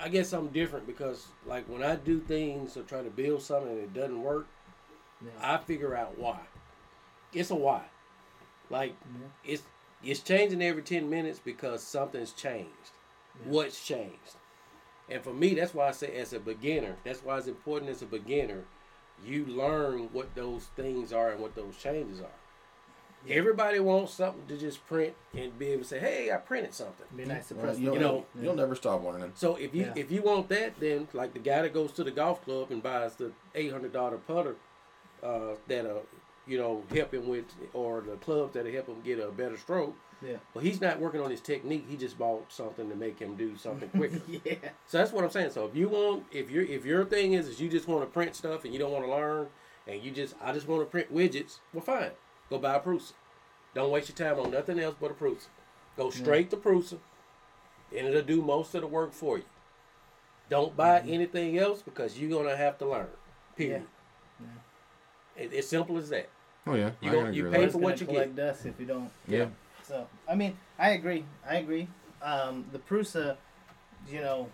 [0.00, 3.70] I guess I'm different because like when I do things or try to build something
[3.72, 4.46] and it doesn't work,
[5.22, 5.30] Yeah.
[5.42, 6.38] I figure out why.
[7.34, 7.82] It's a why.
[8.70, 8.94] Like
[9.44, 9.52] Yeah.
[9.52, 9.62] it's
[10.04, 12.92] it's changing every ten minutes because something's changed.
[13.44, 13.50] Yeah.
[13.52, 14.36] What's changed?
[15.08, 18.02] And for me, that's why I say as a beginner, that's why it's important as
[18.02, 18.64] a beginner,
[19.24, 22.26] you learn what those things are and what those changes are.
[23.28, 27.06] Everybody wants something to just print and be able to say, "Hey, I printed something."
[27.16, 27.78] Be nice to Well, press.
[27.78, 29.32] you'll, you know, you'll never stop learning.
[29.34, 29.92] So if you Yeah.
[29.96, 32.80] if you want that, then like the guy that goes to the golf club and
[32.82, 34.54] buys the eight hundred dollar putter
[35.24, 36.00] uh, that uh
[36.46, 39.96] you know help him with, or the clubs that help him get a better stroke.
[40.22, 40.36] Yeah.
[40.54, 41.84] Well, he's not working on his technique.
[41.88, 44.20] He just bought something to make him do something quicker.
[44.28, 44.54] yeah.
[44.86, 45.50] so that's what I'm saying.
[45.50, 48.06] So if you want, if your if your thing is, is you just want to
[48.06, 49.48] print stuff and you don't want to learn,
[49.86, 52.10] and you just I just want to print widgets, well, fine,
[52.48, 53.12] go buy a Prusa.
[53.74, 55.48] Don't waste your time on nothing else but a Prusa.
[55.96, 56.98] Go straight to Prusa,
[57.96, 59.44] and it'll do most of the work for you.
[60.48, 61.12] Don't buy mm-hmm.
[61.12, 63.08] anything else because you're gonna have to learn.
[63.56, 63.84] Period.
[65.36, 66.28] It, it's simple as that.
[66.66, 68.66] Oh yeah, You I gon- can you agree with pay for what you collect dust
[68.66, 69.10] if you don't.
[69.28, 69.46] Yeah.
[69.82, 71.24] So I mean, I agree.
[71.48, 71.88] I agree.
[72.22, 73.36] Um, the Prusa,
[74.08, 74.48] you know,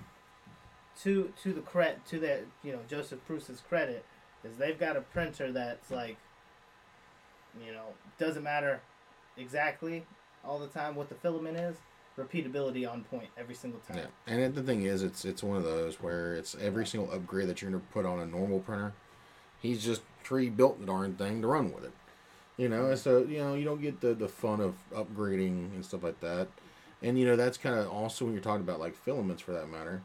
[1.03, 4.05] to to the credit to that you know Josef Prusa's credit
[4.45, 6.17] is they've got a printer that's like,
[7.65, 7.87] you know,
[8.19, 8.81] doesn't matter
[9.37, 10.05] exactly
[10.45, 11.77] all the time what the filament is.
[12.19, 13.97] Repeatability on point every single time.
[13.97, 17.49] Yeah, and the thing is, it's it's one of those where it's every single upgrade
[17.49, 18.93] that you're gonna put on a normal printer.
[19.63, 21.93] He's just tree built the darn thing to run with it.
[22.63, 26.03] You know, so you know you don't get the the fun of upgrading and stuff
[26.05, 26.47] like that.
[27.03, 29.69] And you know that's kind of also when you're talking about like filaments for that
[29.69, 30.03] matter,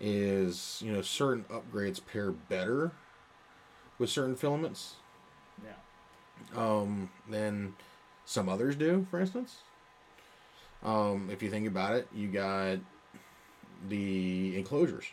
[0.00, 2.90] is you know certain upgrades pair better
[3.98, 4.94] with certain filaments
[5.64, 6.60] Yeah.
[6.60, 7.74] um, than
[8.24, 9.58] some others do, for instance.
[10.82, 12.78] Um, if you think about it, you got
[13.88, 15.04] the enclosures.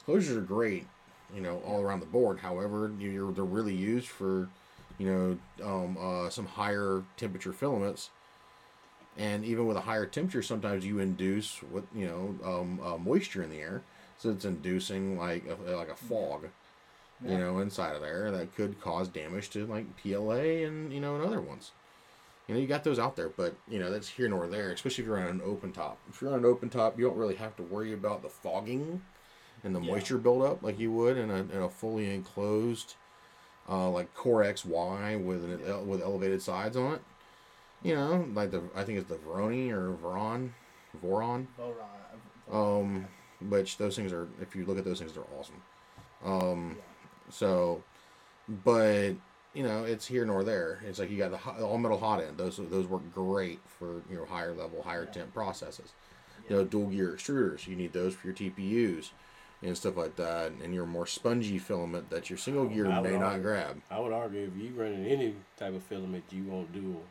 [0.00, 0.86] Enclosures are great,
[1.34, 2.38] you know, all around the board.
[2.38, 4.48] However, you're they're really used for,
[4.98, 8.10] you know, um, uh, some higher temperature filaments.
[9.18, 13.42] And even with a higher temperature, sometimes you induce what you know um, uh, moisture
[13.42, 13.82] in the air,
[14.18, 16.48] so it's inducing like a, like a fog,
[17.26, 21.16] you know, inside of there that could cause damage to like PLA and you know
[21.16, 21.72] and other ones.
[22.46, 24.70] You know, you got those out there, but you know that's here nor there.
[24.70, 25.98] Especially if you're on an open top.
[26.08, 29.02] If you're on an open top, you don't really have to worry about the fogging
[29.64, 29.92] and the Yeah.
[29.92, 32.94] moisture buildup like you would in a, in a fully enclosed,
[33.68, 37.02] uh, like Core XY with an, with elevated sides on it.
[37.82, 40.50] You know, like the I think it's the Veroni or Veron,
[41.04, 41.46] Voron.
[41.58, 42.52] Voron.
[42.52, 43.06] Um,
[43.48, 45.62] which those things are, if you look at those things, they're awesome.
[46.24, 46.76] Um,
[47.30, 47.82] so,
[48.64, 49.10] but
[49.54, 50.80] you know, it's here nor there.
[50.86, 52.36] It's like you got the all metal hot end.
[52.36, 55.10] Those those work great for you know higher level, higher Yeah.
[55.12, 55.92] temp processes.
[56.48, 57.66] You know, dual gear extruders.
[57.66, 59.10] You need those for your TPUs
[59.62, 60.52] and stuff like that.
[60.62, 63.80] And your more spongy filament that your single gear I would may not grab.
[63.90, 67.02] I would argue if you running any type of filament, you want dual.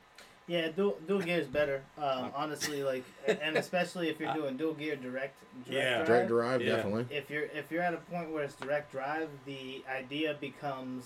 [0.48, 1.84] Yeah, dual, dual gear is better.
[1.98, 3.04] Um, honestly, like,
[3.42, 5.96] and especially if you're doing dual gear direct, direct Yeah.
[5.98, 6.08] drive.
[6.08, 6.76] Direct drive, Yeah.
[6.78, 7.06] definitely.
[7.16, 11.06] If you're if you're at a point where it's direct drive, the idea becomes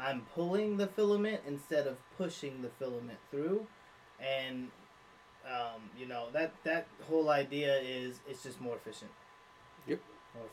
[0.00, 3.66] I'm pulling the filament instead of pushing the filament through,
[4.20, 4.68] and
[5.44, 9.10] um, you know that that whole idea is it's just more efficient.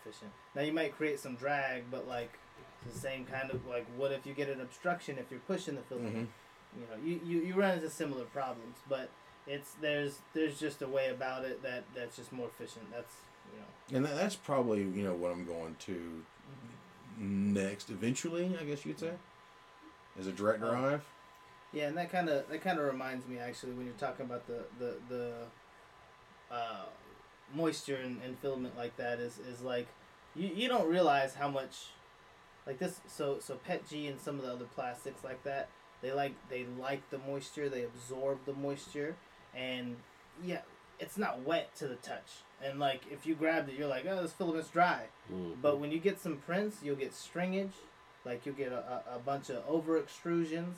[0.02, 0.32] Efficient.
[0.56, 2.38] Now you might create some drag, but like
[2.86, 5.82] the same kind of like what if you get an obstruction if you're pushing the
[5.82, 6.16] filament?
[6.16, 6.80] Mhm.
[6.80, 9.10] you know you, you, you run into similar problems but
[9.48, 13.16] it's there's there's just a way about it that that's just more efficient that's
[13.54, 16.24] you know And that, that's probably you know what I'm going to
[17.18, 17.90] next.
[17.90, 19.12] Eventually, I guess you'd say,
[20.20, 20.70] is a direct Oh.
[20.70, 21.04] drive.
[21.74, 24.46] yeah and that kind of that kind of reminds me actually when you're talking about
[24.48, 25.34] the the the
[26.52, 26.86] uh,
[27.54, 29.88] moisture and, and filament like that is is like
[30.36, 31.88] you, you don't realize how much
[32.66, 35.70] like this so so pet g and some of the other plastics like that
[36.02, 39.16] they like they like the moisture they absorb the moisture
[39.56, 39.96] and
[40.44, 40.62] yeah
[41.00, 44.22] it's not wet to the touch and like if you grabbed it you're like oh
[44.22, 45.04] this filament's dry
[45.34, 45.56] Mhm.
[45.62, 47.74] But when you get some prints, you'll get stringage,
[48.26, 50.76] like you'll get a, a, a bunch of over extrusions,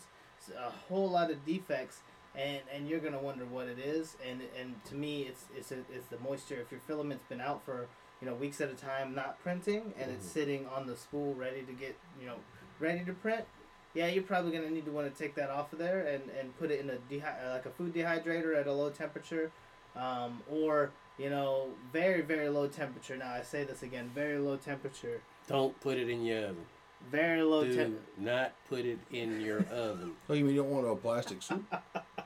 [0.57, 1.97] a whole lot of defects,
[2.37, 4.15] and, and you're gonna wonder what it is.
[4.27, 6.55] And and to me, it's it's a, it's the moisture.
[6.61, 7.87] If your filament's been out for
[8.21, 10.31] you know weeks at a time, not printing, and it's Mhm.
[10.31, 12.35] sitting on the spool ready to get you know
[12.79, 13.45] ready to print.
[13.93, 16.55] Yeah, you're probably gonna need to want to take that off of there and, and
[16.59, 19.51] put it in a dehy- uh, like a food dehydrator at a low temperature,
[19.95, 23.17] um, or you know very very low temperature.
[23.17, 26.65] Now I say this again, very low temperature, Don't put it in your oven.
[27.09, 28.03] very low Do temperature.
[28.19, 30.15] not put it in your oven.
[30.29, 31.63] Oh, you mean you don't want a plastic soup?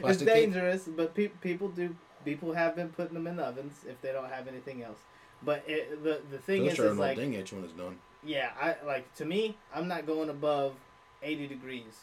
[0.00, 0.52] It's Plastic cake?
[0.52, 1.94] dangerous, but pe- people do.
[2.24, 4.98] People have been putting them in ovens if they don't have anything else.
[5.42, 7.96] But it, the the thing Those is, is like at you when it's done.
[8.24, 10.74] yeah, I like to me, I'm not going above
[11.22, 11.94] eighty degrees,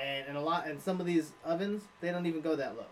[0.00, 2.86] and and a lot and some of these ovens they don't even go that low.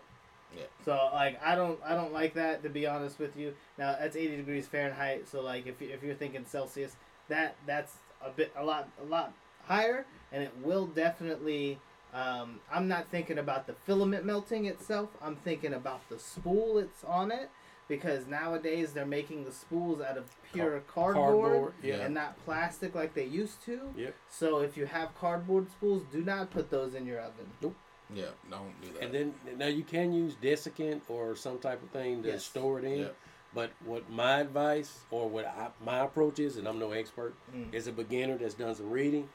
[0.55, 0.63] Yeah.
[0.85, 3.53] So like I don't I don't like that to be honest with you.
[3.77, 5.27] Now that's eighty degrees Fahrenheit.
[5.27, 6.95] So like if you, if you're thinking Celsius,
[7.29, 9.33] that that's a bit a lot a lot
[9.65, 11.79] higher, and it will definitely.
[12.13, 15.09] Um, I'm not thinking about the filament melting itself.
[15.21, 17.49] I'm thinking about the spool it's on it
[17.87, 21.73] because nowadays they're making the spools out of pure cardboard, Cardboard.
[21.83, 21.95] Yeah.
[21.97, 23.79] and not plastic like they used to.
[23.97, 24.15] Yep.
[24.29, 27.45] So if you have cardboard spools, do not put those in your oven.
[27.61, 27.75] Nope.
[28.13, 29.03] Yeah, don't do that.
[29.03, 32.43] And then now you can use desiccant or some type of thing to Yes.
[32.43, 32.99] store it in.
[32.99, 33.07] Yeah.
[33.53, 37.73] But what my advice or what I, my approach is, and I'm no expert, Mm.
[37.73, 39.27] as a beginner that's done some reading,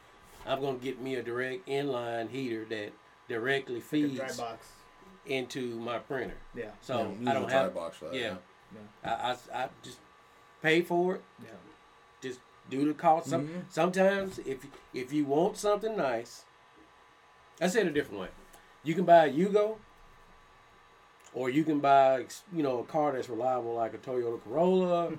[0.47, 2.93] I'm gonna get me a direct inline heater that
[3.29, 4.67] directly Like feeds dry box.
[5.27, 6.37] into my printer.
[6.55, 6.71] Yeah.
[6.81, 7.75] So Yeah, use I a don't dry have.
[7.75, 8.15] box for that.
[8.15, 8.35] yeah.
[9.05, 9.11] Yeah.
[9.13, 9.99] I, I, I just
[10.63, 11.23] pay for it.
[11.43, 11.51] Yeah.
[12.21, 13.29] Just do the cost.
[13.29, 13.63] Some, Mhm.
[13.71, 16.45] Sometimes if if you want something nice,
[17.61, 18.29] I said it a different way.
[18.85, 19.77] You can buy a Yugo,
[21.35, 25.13] or you can buy you know a car that's reliable like a Toyota Corolla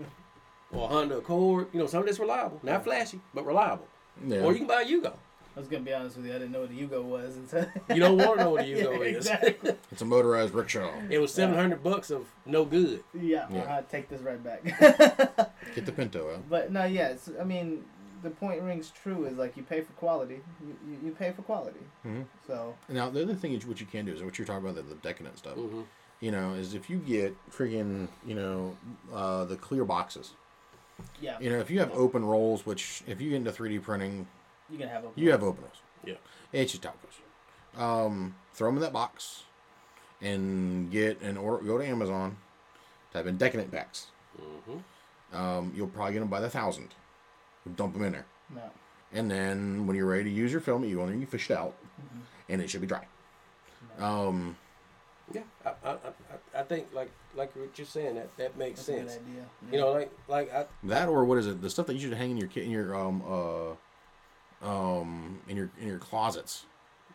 [0.72, 1.68] or a Honda Accord.
[1.72, 3.86] You know something that's reliable, not flashy but reliable.
[4.26, 4.40] Yeah.
[4.40, 5.12] Or you can buy a Yugo.
[5.54, 6.32] I was gonna be honest with you.
[6.32, 8.66] I didn't know what a Yugo was until You don't want to know what a
[8.68, 9.16] Yeah, Yugo is.
[9.16, 9.74] Exactly.
[9.90, 10.90] It's a motorized rickshaw.
[11.10, 13.04] it was seven hundred bucks of no good.
[13.14, 13.46] yeah.
[13.50, 13.60] Yeah.
[13.62, 14.64] Uh, take this right back.
[15.74, 16.48] Get the Pinto out.
[16.48, 17.08] but no, yeah.
[17.08, 17.84] It's, I mean,
[18.22, 19.24] the point rings true.
[19.26, 20.40] Is like you pay for quality.
[20.66, 21.80] You, you, you pay for quality.
[22.06, 22.24] Mhm.
[22.46, 24.76] So Now the other thing is what you can do is what you're talking about
[24.76, 25.54] the, the decadent stuff.
[25.56, 25.82] hmm
[26.20, 28.76] You know, is if you get freaking you know
[29.12, 30.32] uh, the clear boxes.
[31.20, 34.26] Yeah, You know, if you have open rolls, which if you get into 3D printing,
[34.70, 35.08] you can have a.
[35.14, 35.82] you have open rolls.
[36.04, 36.14] Yeah.
[36.52, 37.80] It's just how it goes.
[37.82, 39.44] Um, throw them in that box,
[40.20, 41.64] and get an order.
[41.64, 42.36] go to Amazon,
[43.12, 44.06] Type in decadent packs.
[44.40, 45.36] Mm-hmm.
[45.36, 46.94] Um, you'll probably get them by the thousand.
[47.76, 48.26] Dump them in there.
[48.54, 48.62] No.
[49.12, 51.26] And then when you're ready to use your filament, you go in there and you
[51.26, 51.74] fish it out,
[52.48, 53.06] and it should be dry.
[53.98, 54.56] Um,
[55.32, 58.88] Yeah, I, I, I, I think like like what you're saying that that makes That's
[58.88, 59.20] a good sense.
[59.28, 59.44] idea.
[59.72, 61.60] You know, like like I, that or what is it?
[61.62, 63.22] The stuff that you should hang in your ki- in your um
[64.62, 66.66] uh um in your in your closets.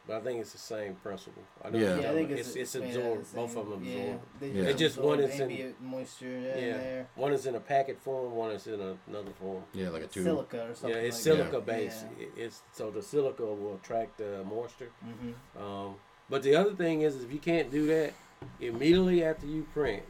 [0.07, 1.43] but I think it's the same principle.
[1.63, 1.93] I know Yeah.
[1.95, 2.39] what Yeah, I think about.
[2.39, 3.31] it's, it's, made absorbed.
[3.31, 4.21] the Both of them yeah, absorb.
[4.39, 4.63] they Yeah.
[4.63, 7.07] It's just one is in- moisture in Yeah, there.
[7.15, 9.63] one is in a packet form, one is in a, another form.
[9.73, 10.23] Yeah, like a tube.
[10.25, 10.89] Silica or something.
[10.97, 11.65] yeah, it's like silica that.
[11.65, 12.05] based.
[12.19, 14.89] It- It's so the silica will attract the moisture.
[15.05, 15.13] Yeah.
[15.13, 15.95] hmm Um,
[16.29, 18.13] but the other thing is, if you can't do that
[18.59, 20.03] immediately after you print,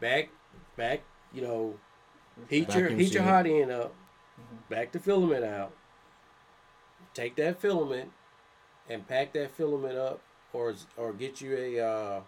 [0.00, 0.28] back,
[0.76, 1.00] back,
[1.32, 1.74] you know,
[2.48, 3.24] heat your heat your seal it.
[3.26, 3.94] hot end up,
[4.40, 4.68] Mhm.
[4.68, 5.72] back the filament out,
[7.14, 8.10] take that filament,
[8.88, 10.20] and pack that filament up,
[10.52, 12.20] or or get you a uh,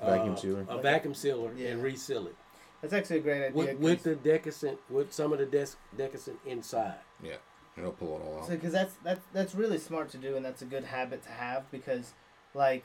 [0.00, 0.66] Vacuum uh, sealer.
[0.68, 1.70] a vacuum sealer, Yeah.
[1.70, 2.36] and reseal it
[2.80, 3.56] That's actually a great idea.
[3.56, 6.98] with, with the desiccant, with some of the des- desiccant inside.
[7.22, 7.36] Yeah,
[7.76, 8.48] it'll pull it all out.
[8.48, 11.70] because that's that's that's really smart to do, and that's a good habit to have
[11.70, 12.12] because,
[12.54, 12.84] like,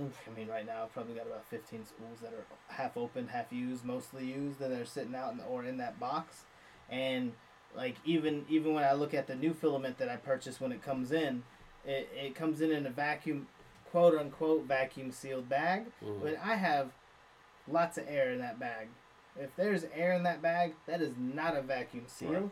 [0.00, 3.28] oof, I mean, right now I've probably got about fifteen spools that are half open,
[3.28, 6.42] half used, mostly used, and they're sitting out in the, or in that box,
[6.90, 7.32] and
[7.74, 10.82] like even even when I look at the new filament that I purchased when it
[10.82, 11.42] comes in,
[11.84, 13.46] it, it comes in in a vacuum,
[13.90, 16.22] quote unquote vacuum sealed bag, Mhm.
[16.22, 16.90] but I have
[17.68, 18.88] lots of air in that bag.
[19.38, 22.32] If there's air in that bag, that is not a vacuum seal.
[22.32, 22.50] Right.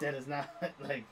[0.00, 0.48] That is not
[0.80, 1.04] like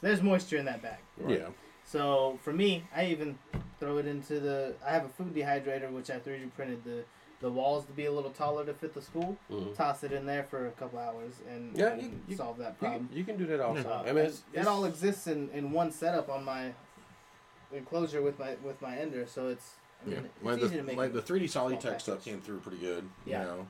[0.00, 0.98] there's moisture in that bag.
[1.16, 1.40] Right.
[1.40, 1.48] Yeah,
[1.90, 3.36] So for me, I even
[3.80, 4.74] throw it into the.
[4.86, 7.02] I have a food dehydrator which I 3D printed the
[7.40, 9.36] the walls to be a little taller to fit the spool.
[9.50, 9.74] Mhm.
[9.74, 12.72] Toss it in there for a couple hours and, Yeah, and you- you- solve that
[12.72, 13.08] You problem.
[13.08, 13.88] can, you can do that also.
[13.88, 16.74] Uh, I mean, it's, that all exists in, in one setup on my
[17.72, 19.72] enclosure with my with my Ender, so it's
[20.02, 20.22] I mean, yeah.
[20.26, 22.78] it's Like easy the to make like the 3D small Solitech stuff came through pretty
[22.78, 23.08] good.
[23.24, 23.40] Yeah.
[23.40, 23.66] You know,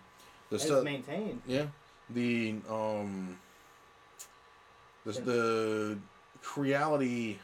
[0.50, 0.84] the and stuff.
[0.84, 1.42] maintained.
[1.46, 1.66] Yeah,
[2.10, 3.38] the um,
[5.06, 5.98] the the
[6.42, 7.38] Creality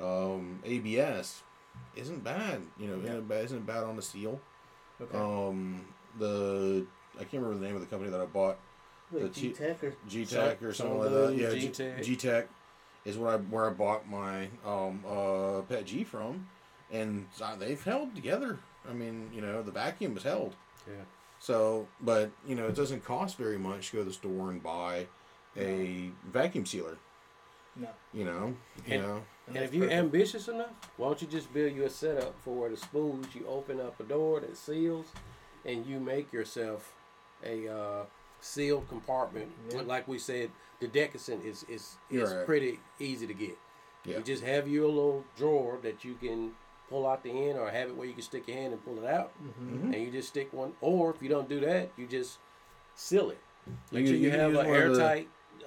[0.00, 1.42] um ABS
[1.96, 2.60] isn't bad.
[2.78, 4.40] You know, isn't bad, isn't bad on the seal.
[5.00, 5.16] Okay.
[5.16, 5.86] Um,
[6.18, 6.84] the
[7.16, 8.58] I can't remember the name of the company that I bought.
[9.12, 11.36] like the T- G-Tech or G Tech or something like that.
[11.36, 12.02] Yeah, G-Tech.
[12.02, 12.48] G Tech
[13.04, 16.46] is what I where I bought my um uh PETG from,
[16.90, 18.58] and uh, they've held together.
[18.88, 20.54] I mean, you know, the vacuum is held.
[20.86, 20.94] yeah.
[21.38, 24.62] So, but you know, it doesn't cost very much to go to the store and
[24.62, 25.06] buy
[25.56, 26.98] a vacuum sealer.
[27.80, 27.88] No.
[28.12, 28.54] You know,
[28.86, 29.98] you And- know, And that's if you're perfect.
[29.98, 33.44] ambitious enough, why don't you just build you a setup for where the spools, you
[33.48, 35.06] open up a door that seals,
[35.64, 36.94] and you make yourself
[37.44, 38.04] a uh,
[38.40, 39.50] sealed compartment.
[39.70, 39.80] Yeah.
[39.82, 42.46] Like we said, the desiccant is is, is right.
[42.46, 43.56] pretty easy to get.
[44.04, 44.18] Yeah.
[44.18, 46.52] You just have your little drawer that you can
[46.88, 48.98] pull out the end, or have it where you can stick your hand and pull
[48.98, 49.84] it out, Mhm.
[49.84, 50.74] and you just stick one.
[50.80, 52.38] Or if you don't do that, you just
[52.94, 53.38] seal it.
[53.92, 54.98] Make You- sure you, you have use an one of the-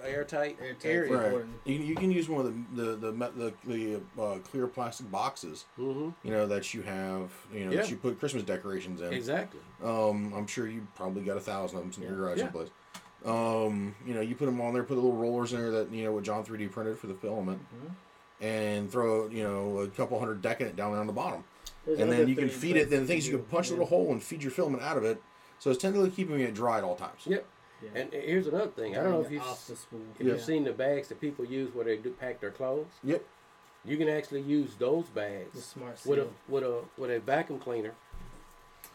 [0.06, 1.12] airtight, airtight, Airtight area.
[1.18, 1.26] right.
[1.26, 1.54] important.
[1.66, 3.54] You, you can use one of the the the the,
[4.16, 5.66] the uh, clear plastic boxes.
[5.76, 7.32] hmm You know that you have.
[7.54, 7.82] You know Yeah.
[7.82, 9.14] that you put Christmas decorations in.
[9.14, 9.60] Exactly.
[9.84, 12.44] Um, I'm sure you probably got a thousand of them in your garage Yeah.
[12.46, 12.70] someplace.
[13.26, 15.92] Um, you know, you put them on there, put the little rollers in there that
[15.94, 17.92] you know what John 3D printed for the filament, Mhm.
[18.46, 21.44] and throw you know a couple hundred decadent down there on the bottom,
[21.86, 22.90] There's and then you can feed it.
[22.90, 25.22] Then things you can punch a little hole and feed your filament out of it,
[25.60, 27.22] so it's technically keeping it dry at all times.
[27.26, 27.46] Yep.
[27.84, 28.02] Yeah.
[28.02, 28.98] And here's another thing.
[28.98, 30.00] I don't know if you've off the spool.
[30.20, 32.88] if you've seen the bags that people use where they do pack their clothes.
[33.04, 33.24] Yep.
[33.86, 37.94] You can actually use those bags with a with a with a vacuum cleaner,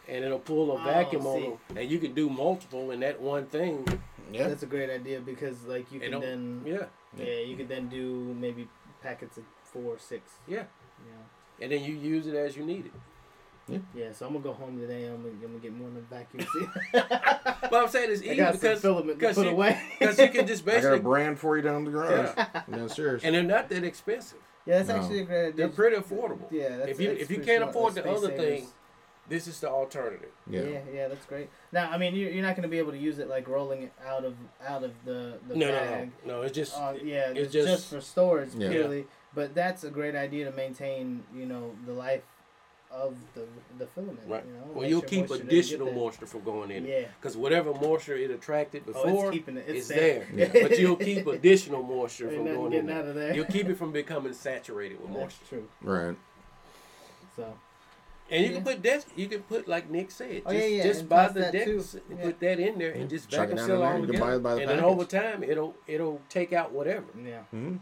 [0.07, 1.47] and it'll pull a Oh, vacuum on see.
[1.49, 3.85] them, and you can do multiple in that one thing.
[4.31, 4.47] Yeah.
[4.47, 6.85] That's a great idea because like you can then Yeah,
[7.17, 7.39] yeah.
[7.41, 8.67] you could then do maybe
[9.03, 10.31] packets of four or six.
[10.47, 10.63] yeah,
[11.05, 11.63] Yeah.
[11.63, 12.91] and then you use it as you need it.
[13.95, 15.07] Yeah, so I'm gonna go home today.
[15.07, 17.03] I'm gonna, I'm gonna get more than a vacuum seal.
[17.69, 19.79] But I'm saying it's easy because filament to because put you- away.
[19.99, 22.29] because you can just basically I got a basically brand for you down the garage.
[22.37, 23.21] yeah, Downstairs.
[23.23, 24.39] and they're not that expensive.
[24.65, 24.95] yeah, that's No.
[24.95, 25.51] actually a great idea.
[25.53, 26.47] They're pretty affordable.
[26.51, 27.69] Yeah, that's, If you- that's if you can't smart.
[27.69, 28.59] afford Those the other savers.
[28.61, 28.67] thing,
[29.27, 30.31] This is the alternative.
[30.49, 30.61] yeah.
[30.61, 30.79] Yeah.
[30.91, 31.49] yeah, that's great.
[31.71, 33.83] Now, I mean, you're, you're not going to be able to use it like rolling
[33.83, 34.33] it out of
[34.67, 36.11] out of the the No, no, bag.
[36.25, 36.41] no, no.
[36.41, 38.69] It's just Uh, yeah, it's it's just, just- for storage Yeah.
[38.69, 39.05] purely.
[39.35, 42.23] But that's a great idea to maintain, you know, the life
[42.91, 43.45] of the
[43.77, 44.19] the filament.
[44.27, 44.43] right.
[44.45, 46.85] You know, Well, you'll keep additional moisture from going in.
[46.85, 47.05] Yeah.
[47.19, 49.65] Because whatever moisture it attracted Oh, before, it's keeping it.
[49.67, 50.27] It's, it's there.
[50.33, 50.49] there.
[50.67, 52.97] but you'll keep additional moisture from going in there.
[52.99, 53.33] out of there.
[53.35, 55.19] You'll keep it from becoming saturated with moisture.
[55.21, 55.67] That's moisture.
[55.81, 55.93] true.
[56.07, 56.17] Right.
[57.35, 57.57] So
[58.31, 58.55] And you Yeah.
[58.57, 59.05] can put that.
[59.15, 60.43] You can put like Nick said.
[60.45, 62.23] Oh, just, yeah, yeah, just and buy the that deck, Yeah.
[62.23, 64.19] put that in there, and just Chuck it vacuum down seal in all together.
[64.25, 67.05] buy it by the and then over time, it'll it'll take out whatever.
[67.23, 67.41] yeah.
[67.51, 67.77] hmm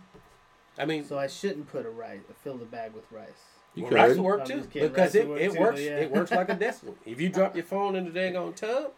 [0.79, 3.56] I mean, So I shouldn't put a rice, fill the bag with rice.
[3.77, 3.95] You Well, could.
[3.97, 5.79] rice will work too because it, work it too, works.
[5.81, 5.97] yeah.
[5.99, 6.95] It works like a decimal.
[7.05, 8.91] If you drop your phone in the daggone tub,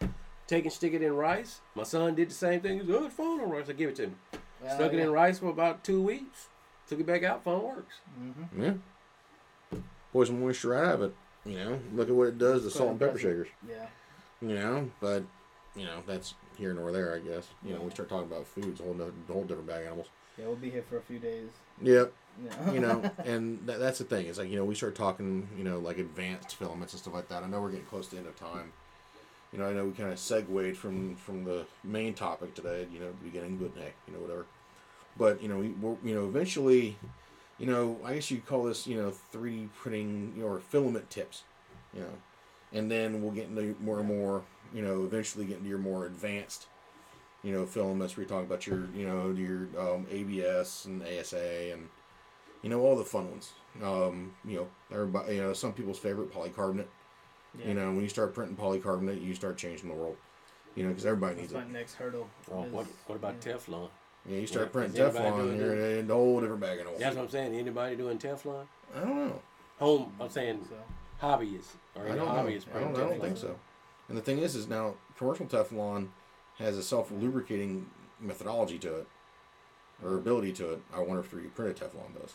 [0.46, 1.60] take and stick it in rice.
[1.74, 2.80] My son did the same thing.
[2.80, 4.16] He said, "Oh, it's phone on rice." I give it to him.
[4.62, 6.48] Well, Stuck it in rice for about two weeks.
[6.88, 7.44] Took it back out.
[7.44, 7.96] Phone works.
[8.20, 8.78] Mhm.
[9.72, 9.78] Yeah.
[10.12, 11.14] Pour some moisture out of it.
[11.44, 13.48] You know, look at what it does to salt and pepper shakers.
[13.68, 13.86] Yeah.
[14.42, 15.22] You know, but
[15.76, 17.48] you know that's here nor there, I guess.
[17.64, 19.86] You know, we start talking about food, it's a whole, nother, whole different bag of
[19.88, 20.06] animals.
[20.38, 21.50] Yeah, we'll be here for a few days.
[21.82, 22.12] Yep.
[22.38, 22.72] Yeah.
[22.72, 24.26] You know, and that, that's the thing.
[24.26, 27.28] It's like you know we start talking, you know, like advanced filaments and stuff like
[27.28, 27.42] that.
[27.42, 28.72] I know we're getting close to the end of time.
[29.52, 32.86] You know, I know we kind of segued from from the main topic today.
[32.92, 34.46] You know, beginning, but hey, you know, whatever.
[35.16, 36.96] But you know, we we're, you know eventually,
[37.58, 41.10] you know, I guess you'd call this you know 3D printing you know, or filament
[41.10, 41.42] tips.
[41.94, 42.12] You know,
[42.72, 44.42] and then we'll get into more and more.
[44.74, 46.66] You know, eventually get into your more advanced.
[47.42, 48.16] You know, filaments.
[48.16, 51.88] Where you talk about your you know your um, ABS and ASA and
[52.62, 53.52] you know all the fun ones.
[53.82, 55.36] Um, you know, everybody.
[55.36, 56.86] You know, some people's favorite polycarbonate.
[57.58, 57.68] Yeah.
[57.68, 60.16] You know, when you start printing polycarbonate, you start changing the world.
[60.76, 61.72] You know, because everybody That's needs my it.
[61.72, 62.28] next hurdle.
[62.52, 63.52] Oh, is- what what about yeah.
[63.54, 63.88] Teflon?
[64.28, 65.98] Yeah, you start Yeah, printing Teflon, doing you're that?
[66.00, 67.00] in a whole different bag of animals.
[67.00, 67.54] That's what I'm saying.
[67.54, 68.66] Anybody doing Teflon?
[68.94, 69.42] I don't know.
[69.78, 70.12] Home.
[70.20, 70.76] I'm saying So,
[71.26, 72.24] hobbyists or I don't know.
[72.26, 72.66] hobbyists.
[72.74, 73.56] I don't, I don't think so.
[74.10, 76.08] And the thing is, is now commercial Teflon
[76.58, 77.86] has a self lubricating
[78.20, 79.06] methodology to it,
[80.04, 80.82] or ability to it.
[80.94, 82.34] I wonder if 3D printed Teflon does.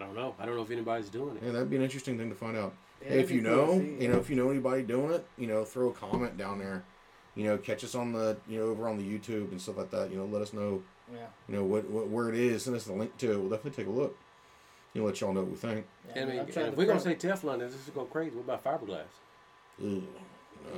[0.00, 0.34] I don't know.
[0.38, 1.42] I don't know if anybody's doing it.
[1.44, 2.74] Yeah, that'd be an interesting thing to find out.
[3.02, 5.26] yeah, Hey, if you be cool know, you know, if you know anybody doing it,
[5.38, 6.84] you know, throw a comment down there.
[7.34, 9.90] You know, catch us on the, you know, over on the YouTube and stuff like
[9.90, 10.10] that.
[10.10, 10.82] You know, let us know,
[11.12, 11.20] Yeah.
[11.48, 12.64] you know, what, what where it is.
[12.64, 13.38] Send us the link to it.
[13.38, 14.16] We'll definitely take a look.
[14.92, 15.86] You know, let y'all know what we think.
[16.14, 18.36] yeah I mean, and if we're gonna say Teflon, then this is go crazy.
[18.36, 19.04] What about fiberglass?
[19.82, 20.02] Ugh.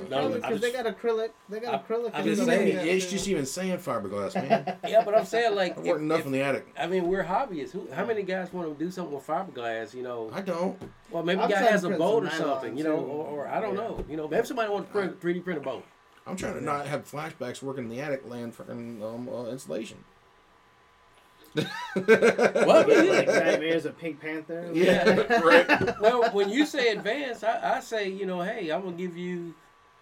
[0.09, 1.29] No, Probably because they got acrylic.
[1.49, 2.11] They got I- acrylic.
[2.13, 4.77] I'm just saying, it's that, just even saying fiberglass, man.
[4.87, 6.67] Yeah, but I'm saying like, I've if- worked enough if- in the attic.
[6.77, 7.71] I mean, we're hobbyists.
[7.71, 9.93] Who, how many guys want to do something with fiberglass?
[9.93, 10.77] You know, I don't.
[11.09, 12.77] well, maybe I'm a guy has a boat or something.
[12.77, 13.81] You know, or, or I don't Yeah.
[13.81, 14.05] know.
[14.09, 15.83] You know, maybe somebody wants to print 3D print a boat.
[16.27, 19.97] I'm trying to not have flashbacks working in the attic laying freaking um, uh, insulation.
[21.55, 21.65] Well,
[21.95, 24.69] like nightmares of Pink Panther.
[24.73, 25.07] Yeah,
[25.43, 25.99] right.
[26.01, 29.53] well, when you say advance, I, I say, you know, hey, I'm gonna give you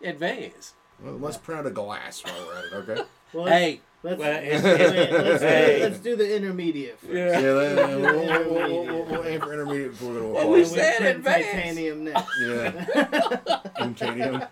[0.03, 0.73] advance.
[1.01, 3.01] Well, let's print out a glass while we're at it, okay?
[3.33, 5.79] Well, let's, Hey, let's, well, wait, it's- let's, Hey.
[5.81, 7.11] let's do the intermediate first.
[7.13, 7.31] Yeah.
[7.39, 10.27] Yeah, then, uh, we'll, we'll, we'll, we'll, we'll aim for intermediate before we go to
[10.33, 11.45] Well, a we And we said print advance.
[11.47, 12.29] titanium next.
[12.45, 13.59] Yeah.
[13.75, 14.43] Titanium.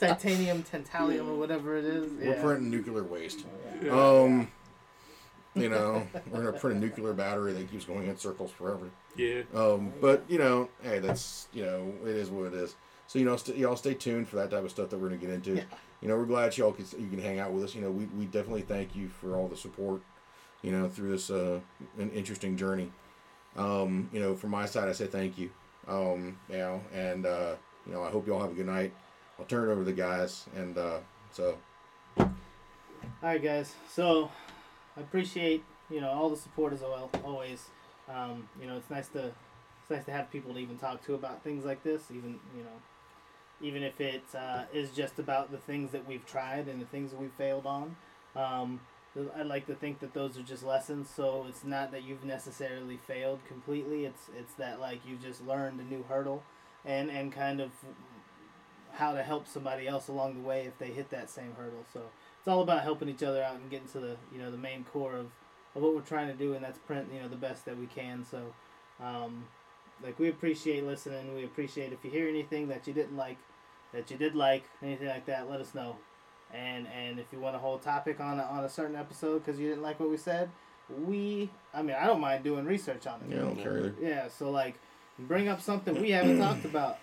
[0.00, 2.10] titanium, tantalium, or whatever it is.
[2.14, 2.42] We're Yeah.
[2.42, 3.44] printing nuclear waste.
[3.90, 4.48] Um,
[5.54, 8.90] you know, we're gonna print a nuclear battery that keeps going in circles forever.
[9.16, 9.42] yeah.
[9.54, 12.74] Um, but you know, hey, that's you know, it is what it is.
[13.06, 15.20] So you know, st- y'all stay tuned for that type of stuff that we're gonna
[15.20, 15.62] get into.
[16.00, 17.74] You know, we're glad y'all can you can hang out with us.
[17.74, 20.02] You know, we we definitely thank you for all the support.
[20.62, 21.60] You know, through this uh
[21.98, 22.90] an interesting journey.
[23.56, 25.50] Um, you know, from my side, I say thank you.
[25.88, 27.54] Um, you know, and uh,
[27.86, 28.92] you know, I hope y'all have a good night.
[29.38, 30.98] I'll turn it over to the guys, and uh,
[31.30, 31.56] so
[32.18, 32.30] All
[33.22, 33.74] right, guys.
[33.90, 34.30] So
[34.96, 37.10] I appreciate you know all the support as well.
[37.24, 37.68] Always,
[38.12, 41.14] um, you know, it's nice to it's nice to have people to even talk to
[41.14, 42.10] about things like this.
[42.10, 42.76] Even you know,
[43.60, 47.10] even if it uh, is just about the things that we've tried and the things
[47.10, 47.96] that we've failed on.
[48.34, 48.80] Um,
[49.34, 51.08] I'd like to think that those are just lessons.
[51.08, 54.04] So it's not that you've necessarily failed completely.
[54.04, 56.42] It's it's that like you just learned a new hurdle,
[56.84, 57.70] and and kind of
[58.92, 61.84] how to help somebody else along the way if they hit that same hurdle.
[61.92, 62.02] So
[62.38, 64.84] it's all about helping each other out and getting to the you know the main
[64.84, 65.26] core of,
[65.74, 67.86] of what we're trying to do, and that's print you know the best that we
[67.86, 68.24] can.
[68.24, 68.54] So,
[69.02, 69.46] um,
[70.02, 71.34] like we appreciate listening.
[71.34, 73.38] We appreciate if you hear anything that you didn't like,
[73.92, 75.96] that you did like, anything like that, let us know.
[76.54, 79.58] And and if you want a whole topic on a, on a certain episode because
[79.60, 80.48] you didn't like what we said,
[81.04, 83.30] we I mean I don't mind doing research on it.
[83.34, 83.94] yeah, I don't care either.
[84.00, 84.76] Yeah, so like
[85.18, 86.98] bring up something we haven't talked about,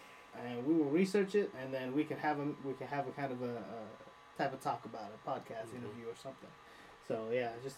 [0.45, 3.11] and we will research it, and then we can have a we can have a
[3.11, 5.77] kind of a, a type of talk about it, podcast Mhm.
[5.83, 6.49] interview or something.
[7.07, 7.77] So yeah, just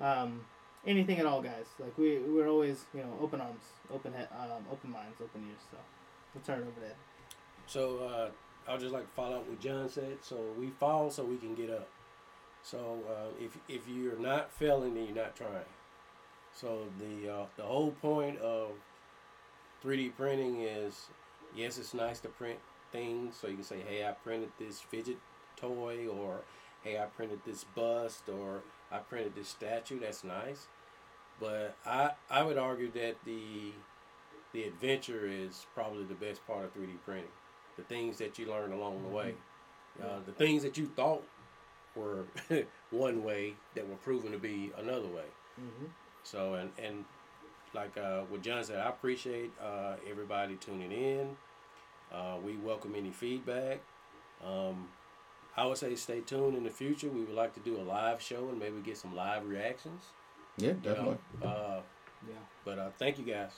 [0.00, 0.40] um,
[0.86, 1.66] anything at all, guys.
[1.78, 3.62] Like we we're always you know open arms,
[3.92, 5.60] open head, um, open minds, open ears.
[5.70, 5.78] So
[6.34, 6.96] we'll turn it over there.
[7.66, 10.18] So uh, I'll just like follow up what John said.
[10.22, 11.88] So we fall so we can get up.
[12.62, 15.50] So uh, if if you're not failing, then you're not trying.
[16.54, 18.70] So the uh, the whole point of
[19.84, 21.06] 3D printing is
[21.54, 22.58] yes, it's nice to print
[22.92, 23.36] things.
[23.40, 25.18] So you can say, hey, I printed this fidget
[25.56, 26.40] toy, or
[26.82, 30.00] hey, I printed this bust, or I printed this statue.
[30.00, 30.66] That's nice.
[31.40, 33.72] But I I would argue that the
[34.52, 37.30] the adventure is probably the best part of 3D printing
[37.76, 39.34] the things that you learn along the way,
[40.02, 41.22] uh, the things that you thought
[41.94, 42.24] were
[42.90, 45.28] one way that were proven to be another way.
[45.60, 45.86] Mm-hmm.
[46.22, 47.04] So and and
[47.74, 51.36] like uh, what John said, I appreciate uh, everybody tuning in.
[52.12, 53.80] Uh, we welcome any feedback.
[54.44, 54.88] Um,
[55.56, 57.08] I would say stay tuned in the future.
[57.08, 60.04] We would like to do a live show and maybe get some live reactions.
[60.56, 60.80] Yeah, you know.
[60.80, 61.16] definitely.
[61.42, 61.80] Uh,
[62.28, 62.34] Yeah.
[62.64, 63.50] but uh, thank you guys.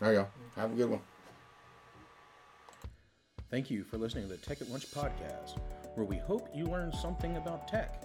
[0.00, 0.28] There y'all.
[0.56, 1.00] Have a good one.
[3.50, 5.58] Thank you for listening to the Tech at Lunch podcast,
[5.94, 8.02] where we hope you learned something about tech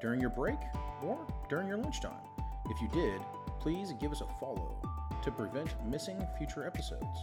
[0.00, 0.58] during your break
[1.02, 2.12] or during your lunchtime.
[2.66, 3.20] If you did,
[3.60, 4.80] please give us a follow
[5.22, 7.18] to prevent missing future episodes.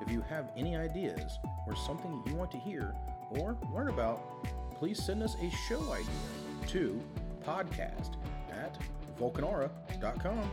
[0.00, 2.94] If you have any ideas or something you want to hear
[3.30, 6.08] or learn about, please send us a show idea
[6.68, 7.00] to
[7.46, 8.14] podcast
[8.50, 8.76] at
[9.18, 10.50] vulcanara.com.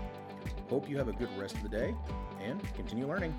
[0.70, 1.94] Hope you have a good rest of the day
[2.42, 3.34] and continue learning.